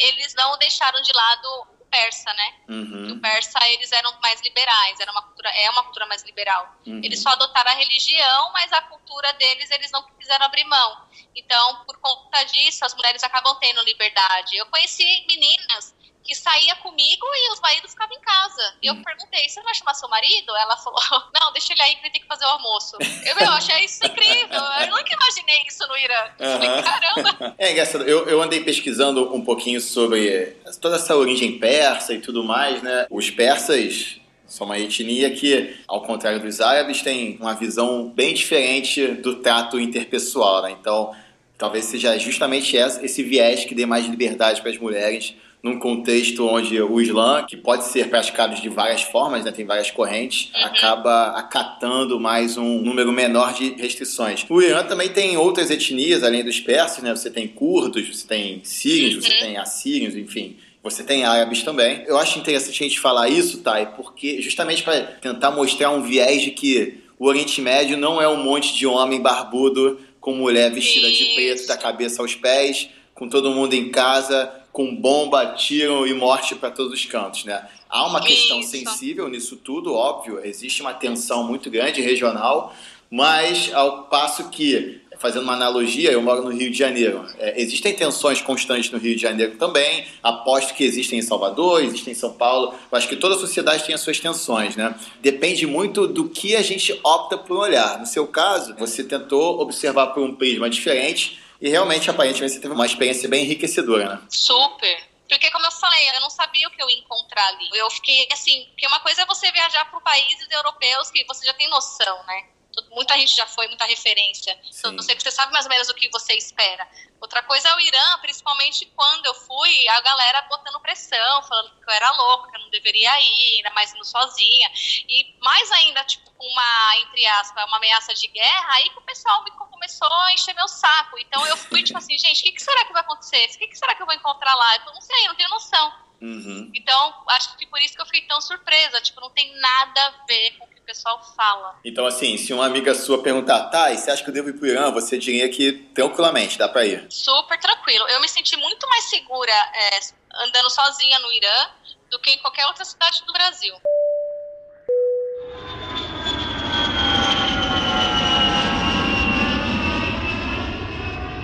eles 0.00 0.34
não 0.34 0.58
deixaram 0.58 1.00
de 1.02 1.12
lado 1.12 1.66
o 1.80 1.84
persa, 1.86 2.32
né? 2.34 2.54
Uhum, 2.68 3.12
O 3.12 3.20
persa, 3.20 3.58
eles 3.70 3.90
eram 3.92 4.12
mais 4.20 4.40
liberais, 4.42 4.98
era 5.00 5.10
uma 5.10 5.22
cultura, 5.22 5.48
é 5.50 5.70
uma 5.70 5.82
cultura 5.82 6.06
mais 6.06 6.22
liberal. 6.22 6.76
uhum. 6.86 7.00
Eles 7.02 7.20
só 7.22 7.30
adotaram 7.30 7.70
a 7.70 7.74
religião, 7.74 8.52
mas 8.52 8.72
a 8.72 8.82
cultura 8.82 9.32
deles 9.34 9.70
eles 9.70 9.90
não 9.90 10.02
quiseram 10.18 10.46
abrir 10.46 10.64
mão. 10.64 11.08
Então, 11.34 11.84
por 11.84 11.98
conta 11.98 12.42
disso, 12.44 12.84
as 12.84 12.94
mulheres 12.94 13.22
acabam 13.24 13.56
tendo 13.60 13.82
liberdade. 13.82 14.56
Eu 14.56 14.66
conheci 14.66 15.24
meninas 15.26 15.94
que 16.30 16.34
saía 16.36 16.76
comigo 16.76 17.26
e 17.26 17.52
os 17.52 17.60
maridos 17.60 17.90
ficavam 17.90 18.16
em 18.16 18.20
casa. 18.20 18.74
E 18.80 18.86
eu 18.86 18.94
Hum. 18.94 19.02
perguntei, 19.02 19.48
você 19.48 19.58
não 19.58 19.64
vai 19.64 19.74
chamar 19.74 19.94
seu 19.94 20.08
marido? 20.08 20.54
Ela 20.56 20.76
falou, 20.76 21.00
não, 21.34 21.52
deixa 21.52 21.72
ele 21.72 21.82
aí 21.82 21.96
que 21.96 22.02
ele 22.02 22.10
tem 22.12 22.20
que 22.20 22.28
fazer 22.28 22.44
o 22.44 22.48
almoço. 22.50 22.96
Eu, 23.26 23.36
eu 23.36 23.50
achei 23.50 23.84
isso 23.84 24.06
incrível. 24.06 24.60
Eu 24.80 24.86
nunca 24.86 25.12
imaginei 25.12 25.58
isso 25.66 25.84
no 25.88 25.96
Irã. 25.96 26.30
Eu 26.38 26.50
falei, 26.52 26.82
caramba. 26.82 27.54
É 27.58 27.72
engraçado, 27.72 28.04
eu, 28.04 28.28
eu 28.28 28.40
andei 28.40 28.62
pesquisando 28.62 29.34
um 29.34 29.44
pouquinho 29.44 29.80
sobre 29.80 30.56
toda 30.80 30.94
essa 30.96 31.16
origem 31.16 31.58
persa 31.58 32.14
e 32.14 32.20
tudo 32.20 32.44
mais, 32.44 32.80
né? 32.80 33.06
Os 33.10 33.28
persas 33.28 34.20
são 34.46 34.66
uma 34.66 34.78
etnia 34.78 35.30
que, 35.32 35.76
ao 35.88 36.02
contrário 36.02 36.38
dos 36.38 36.60
árabes, 36.60 37.02
tem 37.02 37.36
uma 37.40 37.54
visão 37.54 38.08
bem 38.08 38.34
diferente 38.34 39.04
do 39.08 39.36
trato 39.42 39.80
interpessoal, 39.80 40.62
né? 40.62 40.70
Então, 40.80 41.12
talvez 41.58 41.86
seja 41.86 42.16
justamente 42.18 42.76
esse 42.76 43.22
viés 43.24 43.64
que 43.64 43.74
dê 43.74 43.84
mais 43.84 44.06
liberdade 44.06 44.62
para 44.62 44.70
as 44.70 44.78
mulheres 44.78 45.34
num 45.62 45.78
contexto 45.78 46.46
onde 46.46 46.80
o 46.80 47.00
Islã, 47.00 47.44
que 47.46 47.56
pode 47.56 47.84
ser 47.84 48.08
praticado 48.08 48.54
de 48.60 48.68
várias 48.68 49.02
formas, 49.02 49.44
né, 49.44 49.52
tem 49.52 49.64
várias 49.66 49.90
correntes, 49.90 50.50
Uhum. 50.54 50.64
acaba 50.64 51.26
acatando 51.32 52.18
mais 52.18 52.56
um 52.56 52.80
número 52.80 53.12
menor 53.12 53.52
de 53.52 53.74
restrições. 53.74 54.44
O 54.48 54.62
Irã 54.62 54.82
também 54.84 55.10
tem 55.10 55.36
outras 55.36 55.70
etnias, 55.70 56.22
além 56.22 56.42
dos 56.42 56.58
persas, 56.60 57.02
né? 57.02 57.14
Você 57.14 57.30
tem 57.30 57.46
curdos, 57.46 58.08
você 58.08 58.26
tem 58.26 58.60
sírios, 58.64 59.22
você 59.24 59.32
Uhum. 59.34 59.40
tem 59.40 59.56
assírios, 59.58 60.16
enfim. 60.16 60.56
Você 60.82 61.02
tem 61.04 61.24
árabes 61.24 61.62
também. 61.62 62.04
Eu 62.06 62.16
acho 62.16 62.38
interessante 62.38 62.82
a 62.82 62.88
gente 62.88 62.98
falar 62.98 63.28
isso, 63.28 63.58
Thay, 63.62 63.86
porque 63.96 64.40
justamente 64.40 64.82
para 64.82 65.02
tentar 65.02 65.50
mostrar 65.50 65.90
um 65.90 66.00
viés 66.00 66.40
de 66.40 66.52
que 66.52 67.00
o 67.18 67.26
Oriente 67.26 67.60
Médio 67.60 67.98
não 67.98 68.18
é 68.20 68.26
um 68.26 68.42
monte 68.42 68.74
de 68.74 68.86
homem 68.86 69.20
barbudo 69.20 70.00
com 70.18 70.32
mulher 70.34 70.70
vestida 70.72 71.10
de 71.10 71.34
preto 71.34 71.66
da 71.66 71.76
cabeça 71.76 72.22
aos 72.22 72.34
pés, 72.34 72.88
com 73.20 73.28
todo 73.28 73.50
mundo 73.50 73.74
em 73.74 73.90
casa, 73.90 74.50
com 74.72 74.96
bomba, 74.96 75.52
tiro 75.54 76.06
e 76.06 76.14
morte 76.14 76.54
para 76.54 76.70
todos 76.70 76.94
os 76.94 77.04
cantos, 77.04 77.44
né? 77.44 77.68
Há 77.86 78.06
uma 78.06 78.18
questão 78.22 78.60
Isso. 78.60 78.70
sensível 78.70 79.28
nisso 79.28 79.56
tudo, 79.56 79.92
óbvio, 79.92 80.40
existe 80.42 80.80
uma 80.80 80.94
tensão 80.94 81.44
muito 81.44 81.68
grande 81.68 82.00
regional, 82.00 82.74
mas 83.10 83.70
ao 83.74 84.04
passo 84.04 84.48
que, 84.48 85.02
fazendo 85.18 85.42
uma 85.42 85.52
analogia, 85.52 86.10
eu 86.10 86.22
moro 86.22 86.42
no 86.44 86.48
Rio 86.48 86.70
de 86.70 86.78
Janeiro, 86.78 87.26
é, 87.38 87.60
existem 87.60 87.92
tensões 87.92 88.40
constantes 88.40 88.90
no 88.90 88.96
Rio 88.96 89.14
de 89.14 89.20
Janeiro 89.20 89.56
também, 89.58 90.06
aposto 90.22 90.72
que 90.72 90.82
existem 90.82 91.18
em 91.18 91.22
Salvador, 91.22 91.84
existem 91.84 92.12
em 92.12 92.16
São 92.16 92.32
Paulo, 92.32 92.72
eu 92.90 92.96
acho 92.96 93.06
que 93.06 93.16
toda 93.16 93.34
a 93.34 93.38
sociedade 93.38 93.84
tem 93.84 93.94
as 93.94 94.00
suas 94.00 94.18
tensões, 94.18 94.76
né? 94.76 94.94
Depende 95.20 95.66
muito 95.66 96.06
do 96.06 96.26
que 96.26 96.56
a 96.56 96.62
gente 96.62 96.98
opta 97.04 97.36
por 97.36 97.58
olhar. 97.58 97.98
No 97.98 98.06
seu 98.06 98.26
caso, 98.26 98.74
você 98.78 99.04
tentou 99.04 99.60
observar 99.60 100.06
por 100.06 100.22
um 100.22 100.34
prisma 100.34 100.70
diferente 100.70 101.38
e 101.60 101.68
realmente, 101.68 102.08
aparentemente, 102.08 102.54
você 102.54 102.60
teve 102.60 102.72
uma 102.72 102.86
experiência 102.86 103.28
bem 103.28 103.44
enriquecedora, 103.44 104.14
né? 104.14 104.22
Super. 104.30 105.10
Porque, 105.28 105.50
como 105.50 105.64
eu 105.64 105.70
falei, 105.70 106.08
eu 106.10 106.20
não 106.20 106.30
sabia 106.30 106.66
o 106.66 106.70
que 106.70 106.82
eu 106.82 106.90
ia 106.90 106.98
encontrar 106.98 107.46
ali. 107.48 107.68
Eu 107.74 107.88
fiquei 107.90 108.26
assim, 108.32 108.66
porque 108.70 108.86
uma 108.86 108.98
coisa 109.00 109.22
é 109.22 109.26
você 109.26 109.50
viajar 109.52 109.88
para 109.90 110.00
países 110.00 110.48
europeus 110.50 111.10
que 111.10 111.24
você 111.24 111.46
já 111.46 111.54
tem 111.54 111.68
noção, 111.68 112.24
né? 112.24 112.48
Muita 112.90 113.16
gente 113.18 113.34
já 113.34 113.46
foi, 113.46 113.68
muita 113.68 113.84
referência. 113.84 114.58
Então, 114.78 114.92
Sim. 114.92 115.02
sei 115.02 115.14
que 115.14 115.22
você 115.22 115.30
sabe 115.30 115.52
mais 115.52 115.66
ou 115.66 115.70
menos 115.70 115.88
o 115.88 115.94
que 115.94 116.08
você 116.08 116.32
espera. 116.34 116.88
Outra 117.20 117.42
coisa 117.42 117.68
é 117.68 117.76
o 117.76 117.80
Irã, 117.80 118.18
principalmente 118.22 118.86
quando 118.96 119.26
eu 119.26 119.34
fui, 119.34 119.88
a 119.88 120.00
galera 120.00 120.42
botando 120.42 120.80
pressão, 120.80 121.42
falando 121.42 121.78
que 121.78 121.90
eu 121.90 121.94
era 121.94 122.10
louca, 122.12 122.50
que 122.50 122.56
eu 122.56 122.60
não 122.62 122.70
deveria 122.70 123.12
ir, 123.20 123.56
ainda 123.56 123.70
mais 123.70 123.92
indo 123.94 124.04
sozinha. 124.04 124.70
E 125.08 125.36
mais 125.40 125.70
ainda, 125.72 126.02
tipo, 126.04 126.30
uma, 126.40 126.96
entre 126.98 127.26
aspas, 127.26 127.64
uma 127.66 127.76
ameaça 127.76 128.14
de 128.14 128.26
guerra, 128.28 128.74
aí 128.74 128.88
que 128.90 128.98
o 128.98 129.02
pessoal 129.02 129.44
me 129.44 129.50
começou 129.90 130.12
a 130.12 130.32
encher 130.32 130.54
meu 130.54 130.68
saco. 130.68 131.18
Então 131.18 131.44
eu 131.46 131.56
fui, 131.56 131.82
tipo 131.82 131.98
assim, 131.98 132.16
gente, 132.16 132.40
o 132.40 132.44
que, 132.44 132.52
que 132.52 132.62
será 132.62 132.84
que 132.84 132.92
vai 132.92 133.02
acontecer? 133.02 133.46
O 133.54 133.58
que, 133.58 133.66
que 133.68 133.78
será 133.78 133.94
que 133.94 134.02
eu 134.02 134.06
vou 134.06 134.14
encontrar 134.14 134.54
lá? 134.54 134.76
Eu 134.76 134.92
não 134.92 135.00
sei, 135.00 135.24
eu 135.24 135.28
não 135.28 135.34
tenho 135.34 135.50
noção. 135.50 135.92
Uhum. 136.20 136.70
Então, 136.74 137.14
acho 137.28 137.56
que 137.56 137.66
por 137.66 137.80
isso 137.80 137.94
que 137.94 138.02
eu 138.02 138.06
fiquei 138.06 138.22
tão 138.22 138.40
surpresa. 138.40 139.00
Tipo, 139.00 139.20
não 139.20 139.30
tem 139.30 139.52
nada 139.58 140.00
a 140.00 140.26
ver 140.26 140.52
com 140.58 140.66
o 140.66 140.68
que 140.68 140.80
o 140.80 140.82
pessoal 140.82 141.20
fala. 141.34 141.78
Então, 141.84 142.06
assim, 142.06 142.36
se 142.36 142.52
uma 142.52 142.66
amiga 142.66 142.94
sua 142.94 143.22
perguntar, 143.22 143.68
tá, 143.70 143.90
e 143.90 143.98
você 143.98 144.10
acha 144.10 144.22
que 144.22 144.28
eu 144.28 144.34
devo 144.34 144.50
ir 144.50 144.54
pro 144.54 144.66
Irã? 144.66 144.90
Você 144.92 145.18
diria 145.18 145.48
que 145.48 145.72
tranquilamente, 145.94 146.58
dá 146.58 146.68
pra 146.68 146.84
ir. 146.84 147.06
Super 147.10 147.58
tranquilo. 147.58 148.06
Eu 148.08 148.20
me 148.20 148.28
senti 148.28 148.56
muito 148.56 148.86
mais 148.88 149.04
segura 149.04 149.52
é, 149.52 150.00
andando 150.44 150.70
sozinha 150.70 151.18
no 151.20 151.32
Irã 151.32 151.70
do 152.10 152.18
que 152.18 152.30
em 152.30 152.38
qualquer 152.38 152.66
outra 152.66 152.84
cidade 152.84 153.24
do 153.24 153.32
Brasil. 153.32 153.74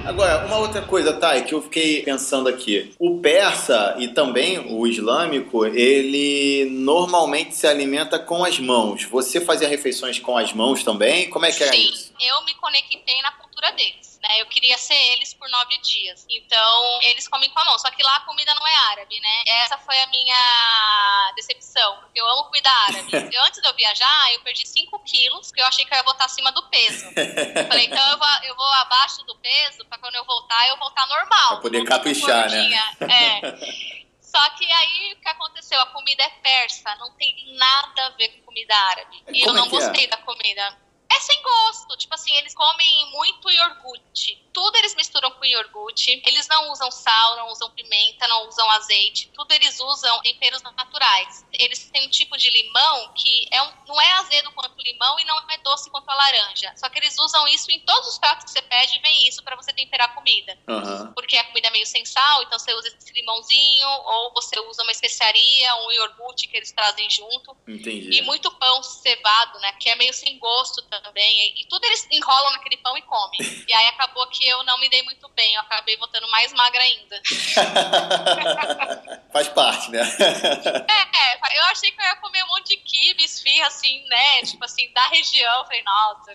Agora, 0.07 0.47
uma 0.47 0.59
outra 0.59 0.83
coisa, 0.83 1.12
Thay, 1.12 1.42
que 1.42 1.53
eu 1.53 1.61
fiquei 1.61 2.03
pensando 2.03 2.49
aqui. 2.49 2.95
O 2.97 3.19
persa 3.19 3.97
e 3.99 4.07
também 4.07 4.73
o 4.73 4.87
islâmico, 4.87 5.66
ele 5.66 6.69
normalmente 6.71 7.57
se 7.57 7.66
alimenta 7.66 8.16
com 8.16 8.45
as 8.45 8.61
mãos. 8.61 9.03
Você 9.03 9.40
fazia 9.40 9.66
refeições 9.66 10.21
com 10.21 10.38
as 10.38 10.53
mãos 10.53 10.85
também? 10.85 11.29
Como 11.29 11.45
é 11.45 11.51
que 11.51 11.64
é 11.64 11.73
Sim, 11.73 11.90
isso? 11.90 12.12
eu 12.21 12.45
me 12.45 12.55
conectei 12.55 13.21
na 13.21 13.33
cultura 13.33 13.73
deles. 13.73 14.06
Né? 14.23 14.41
Eu 14.41 14.47
queria 14.47 14.77
ser 14.79 14.95
eles 15.13 15.35
por 15.35 15.49
nove 15.51 15.79
dias. 15.79 16.27
Então, 16.31 16.99
eles 17.03 17.29
comem 17.29 17.51
com 17.51 17.59
a 17.61 17.65
mão. 17.65 17.79
Só 17.79 17.91
que 17.91 18.03
lá 18.03 18.17
a 18.17 18.21
comida 18.21 18.55
não 18.55 18.67
é 18.67 18.75
árabe, 18.93 19.21
né? 19.21 19.43
Essa 19.47 19.79
foi 19.79 19.99
a 20.01 20.07
minha 20.09 21.33
decepção, 21.37 22.01
porque 22.01 22.21
eu 22.21 22.29
amo 22.31 22.45
comida 22.45 22.71
árabe. 22.71 23.11
Eu, 23.37 23.43
antes 23.45 23.61
de 23.61 23.69
eu 23.69 23.75
viajar, 23.75 24.33
eu 24.33 24.41
perdi 24.41 24.67
5 24.67 24.99
quilos, 25.01 25.49
porque 25.49 25.61
eu 25.61 25.67
achei 25.67 25.85
que 25.85 25.93
eu 25.93 25.97
ia 25.99 26.03
voltar 26.05 26.25
acima 26.25 26.51
do 26.53 26.63
peso. 26.69 27.07
Eu 27.17 27.67
falei, 27.67 27.87
então 27.87 28.11
eu 28.11 28.19
vou, 28.19 28.29
eu 28.45 28.57
vou 28.57 28.73
abaixo 28.75 29.23
do 29.25 29.37
peso, 29.39 29.85
pra 29.87 29.99
quando 29.99 30.15
eu 30.15 30.25
voltar, 30.25 30.69
eu 30.69 30.77
voltar 30.77 31.07
normal. 31.07 31.49
Pra 31.49 31.57
poder 31.59 31.85
caprichar, 31.85 32.51
né? 32.51 32.97
É. 33.01 34.07
Só 34.21 34.51
que 34.51 34.71
aí 34.71 35.15
o 35.15 35.21
que 35.21 35.29
aconteceu? 35.29 35.81
A 35.81 35.87
comida 35.87 36.23
é 36.23 36.29
persa, 36.29 36.95
não 36.97 37.11
tem 37.13 37.35
nada 37.57 38.07
a 38.07 38.11
ver 38.11 38.29
com 38.29 38.43
comida 38.43 38.77
árabe. 38.77 39.23
E 39.33 39.41
eu 39.41 39.47
Como 39.47 39.59
é 39.59 39.61
não 39.61 39.67
é? 39.67 39.71
gostei 39.71 40.07
da 40.09 40.17
comida. 40.19 40.79
É 41.11 41.21
sem 41.21 41.40
gosto. 41.42 41.97
Tipo 41.97 42.14
assim, 42.14 42.35
eles 42.37 42.55
comem 42.55 43.11
muito 43.12 43.51
iogurte. 43.51 44.46
Tudo 44.57 44.75
eles 44.79 44.95
misturam 44.95 45.31
com 45.33 45.45
iogurte. 45.45 46.23
Eles 46.25 46.49
não 46.49 46.73
usam 46.73 46.90
sal, 46.90 47.37
não 47.37 47.49
usam 47.51 47.71
pimenta, 47.73 48.27
não 48.27 48.49
usam 48.49 48.71
azeite. 48.71 49.31
Tudo 49.35 49.53
eles 49.53 49.79
usam 49.79 50.19
temperos 50.23 50.62
naturais. 50.62 51.45
Eles 51.53 51.90
têm 51.90 52.07
um 52.07 52.11
tipo 52.11 52.38
de 52.38 52.49
limão 52.49 53.12
que 53.12 53.47
é 53.53 53.62
um, 53.62 53.71
não 53.87 54.01
é 54.01 54.12
azedo 54.14 54.51
quanto 54.53 54.81
limão 54.81 55.21
e 55.21 55.25
não 55.27 55.37
é 55.51 55.59
doce 55.59 55.90
quanto 55.90 56.09
a 56.09 56.14
laranja. 56.14 56.73
Só 56.75 56.88
que 56.88 56.99
eles 56.99 57.19
usam 57.19 57.47
isso 57.49 57.71
em 57.71 57.81
todos 57.81 58.09
os 58.09 58.19
pratos 58.19 58.47
que 58.47 58.53
você 58.53 58.62
pede, 58.62 58.99
vem 59.01 59.29
isso 59.29 59.42
pra 59.45 59.57
você 59.57 59.75
temperar 59.75 60.09
a 60.09 60.14
comida 60.14 60.59
Aham. 60.66 61.12
porque 61.12 61.37
a 61.37 61.45
comida 61.45 61.69
é 61.69 61.71
meio 61.71 61.87
sem 61.87 62.05
sal, 62.07 62.42
então 62.42 62.59
você 62.59 62.73
usa 62.73 62.88
esse 62.88 63.12
limãozinho, 63.12 63.88
ou 63.88 64.33
você 64.33 64.59
usa 64.61 64.83
uma 64.83 64.92
especiaria, 64.92 65.77
um 65.77 65.92
iogurte 65.92 66.49
que 66.49 66.57
eles 66.57 66.73
trazem 66.73 67.11
junto, 67.11 67.55
Entendi. 67.69 68.19
e 68.19 68.23
muito 68.23 68.51
pão 68.53 68.83
cevado, 68.83 69.59
né, 69.59 69.73
que 69.81 69.90
é 69.90 69.97
meio 69.97 70.14
sem 70.14 70.38
gosto 70.38 70.83
também, 70.83 71.55
e, 71.57 71.62
e 71.62 71.66
tudo 71.66 71.85
eles 71.85 72.07
enrolam 72.11 72.53
naquele 72.53 72.79
pão 72.79 72.97
e 72.97 73.03
comem. 73.03 73.38
E 73.66 73.73
aí 73.73 73.87
acabou 73.88 74.25
que 74.29 74.46
eu 74.47 74.63
não 74.65 74.79
me 74.79 74.89
dei 74.89 75.03
muito 75.03 75.29
bem, 75.31 75.55
eu 75.55 75.61
acabei 75.61 75.97
voltando 75.97 76.31
mais 76.31 76.53
magra 76.53 76.83
ainda. 76.83 77.21
Faz 79.33 79.49
parte, 79.49 79.91
né? 79.91 80.01
É, 80.01 81.37
eu 81.67 81.73
achei 81.73 81.91
que 81.91 82.01
eu 82.01 82.05
ia 82.05 82.17
comer 82.17 82.43
um 82.45 82.49
monte 82.49 82.69
de 82.69 82.77
quibe, 82.79 83.25
esfirra, 83.25 83.67
assim, 83.67 84.05
né, 84.09 84.43
tipo 84.43 84.65
assim, 84.65 84.91
da 84.93 85.07
região, 85.09 85.59
eu 85.59 85.65
falei, 85.65 85.83
nossa, 85.83 86.35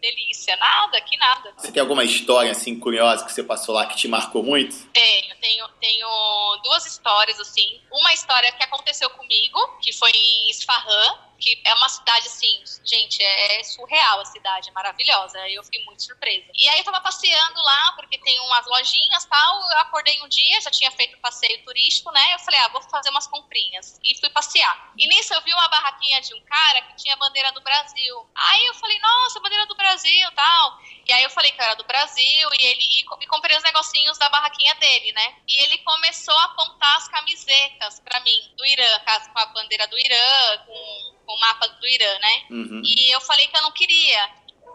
delícia, 0.00 0.56
nada, 0.56 1.00
que 1.00 1.16
nada. 1.16 1.54
Você 1.56 1.72
tem 1.72 1.80
alguma 1.80 2.04
história 2.04 2.50
assim 2.50 2.78
curiosa 2.78 3.24
que 3.24 3.32
você 3.32 3.42
passou 3.42 3.74
lá 3.74 3.86
que 3.86 3.96
te 3.96 4.06
marcou 4.06 4.42
muito? 4.42 4.86
Tenho, 4.88 5.34
tenho, 5.36 5.68
tenho 5.80 6.60
duas 6.62 6.86
histórias, 6.86 7.40
assim. 7.40 7.80
Uma 7.90 8.12
história 8.12 8.52
que 8.52 8.62
aconteceu 8.62 9.08
comigo, 9.10 9.58
que 9.80 9.92
foi 9.92 10.10
em 10.10 10.50
Isfahan, 10.50 11.18
que 11.38 11.60
é 11.64 11.74
uma 11.74 11.88
cidade, 11.88 12.26
assim, 12.26 12.62
gente, 12.84 13.22
é, 13.22 13.60
é 13.60 13.64
surreal 13.64 14.20
a 14.20 14.24
cidade, 14.24 14.70
é 14.70 14.72
maravilhosa. 14.72 15.38
Eu 15.48 15.62
fiquei 15.64 15.84
muito 15.84 16.02
surpresa. 16.02 16.46
E 16.54 16.68
aí 16.68 16.78
eu 16.78 16.84
tava 16.84 17.00
passeando 17.00 17.60
lá, 17.60 17.92
porque 17.96 18.18
tem 18.18 18.38
umas 18.40 18.66
lojinhas 18.66 19.24
e 19.24 19.28
tal. 19.28 19.60
Eu 19.72 19.78
acordei 19.78 20.20
um 20.22 20.28
dia, 20.28 20.60
já 20.60 20.70
tinha 20.70 20.90
feito 20.92 21.18
passeio 21.18 21.62
turístico, 21.64 22.10
né? 22.12 22.34
Eu 22.34 22.38
falei, 22.40 22.60
ah, 22.60 22.68
vou 22.68 22.82
fazer 22.82 23.10
umas 23.10 23.26
comprinhas. 23.26 23.98
E 24.02 24.18
fui 24.18 24.30
passear. 24.30 24.63
E 24.96 25.06
nisso 25.08 25.34
eu 25.34 25.40
vi 25.42 25.52
uma 25.52 25.68
barraquinha 25.68 26.20
de 26.20 26.32
um 26.34 26.40
cara 26.44 26.82
que 26.82 26.96
tinha 26.96 27.16
bandeira 27.16 27.50
do 27.52 27.60
Brasil. 27.60 28.30
Aí 28.34 28.66
eu 28.66 28.74
falei, 28.74 28.98
nossa, 29.00 29.40
bandeira 29.40 29.66
do 29.66 29.74
Brasil 29.74 30.30
tal. 30.32 30.78
E 31.06 31.12
aí 31.12 31.22
eu 31.24 31.30
falei 31.30 31.50
que 31.50 31.60
era 31.60 31.74
do 31.74 31.84
Brasil 31.84 32.48
e 32.58 32.64
ele 32.64 33.00
e, 33.00 33.02
co- 33.04 33.18
e 33.20 33.26
comprei 33.26 33.56
os 33.56 33.62
negocinhos 33.64 34.16
da 34.18 34.28
barraquinha 34.28 34.74
dele, 34.76 35.12
né? 35.12 35.34
E 35.48 35.62
ele 35.64 35.78
começou 35.78 36.36
a 36.38 36.44
apontar 36.44 36.96
as 36.96 37.08
camisetas 37.08 38.00
pra 38.00 38.20
mim, 38.20 38.52
do 38.56 38.64
Irã, 38.64 38.86
com 39.32 39.38
a- 39.38 39.46
bandeira 39.46 39.86
do 39.88 39.98
Irã, 39.98 40.58
com, 40.66 41.14
com 41.26 41.32
o 41.34 41.40
mapa 41.40 41.66
do 41.68 41.86
Irã, 41.88 42.18
né? 42.20 42.42
Uhum. 42.50 42.82
E 42.84 43.10
eu 43.10 43.20
falei 43.20 43.46
que 43.48 43.56
eu 43.56 43.62
não 43.62 43.72
queria, 43.72 44.30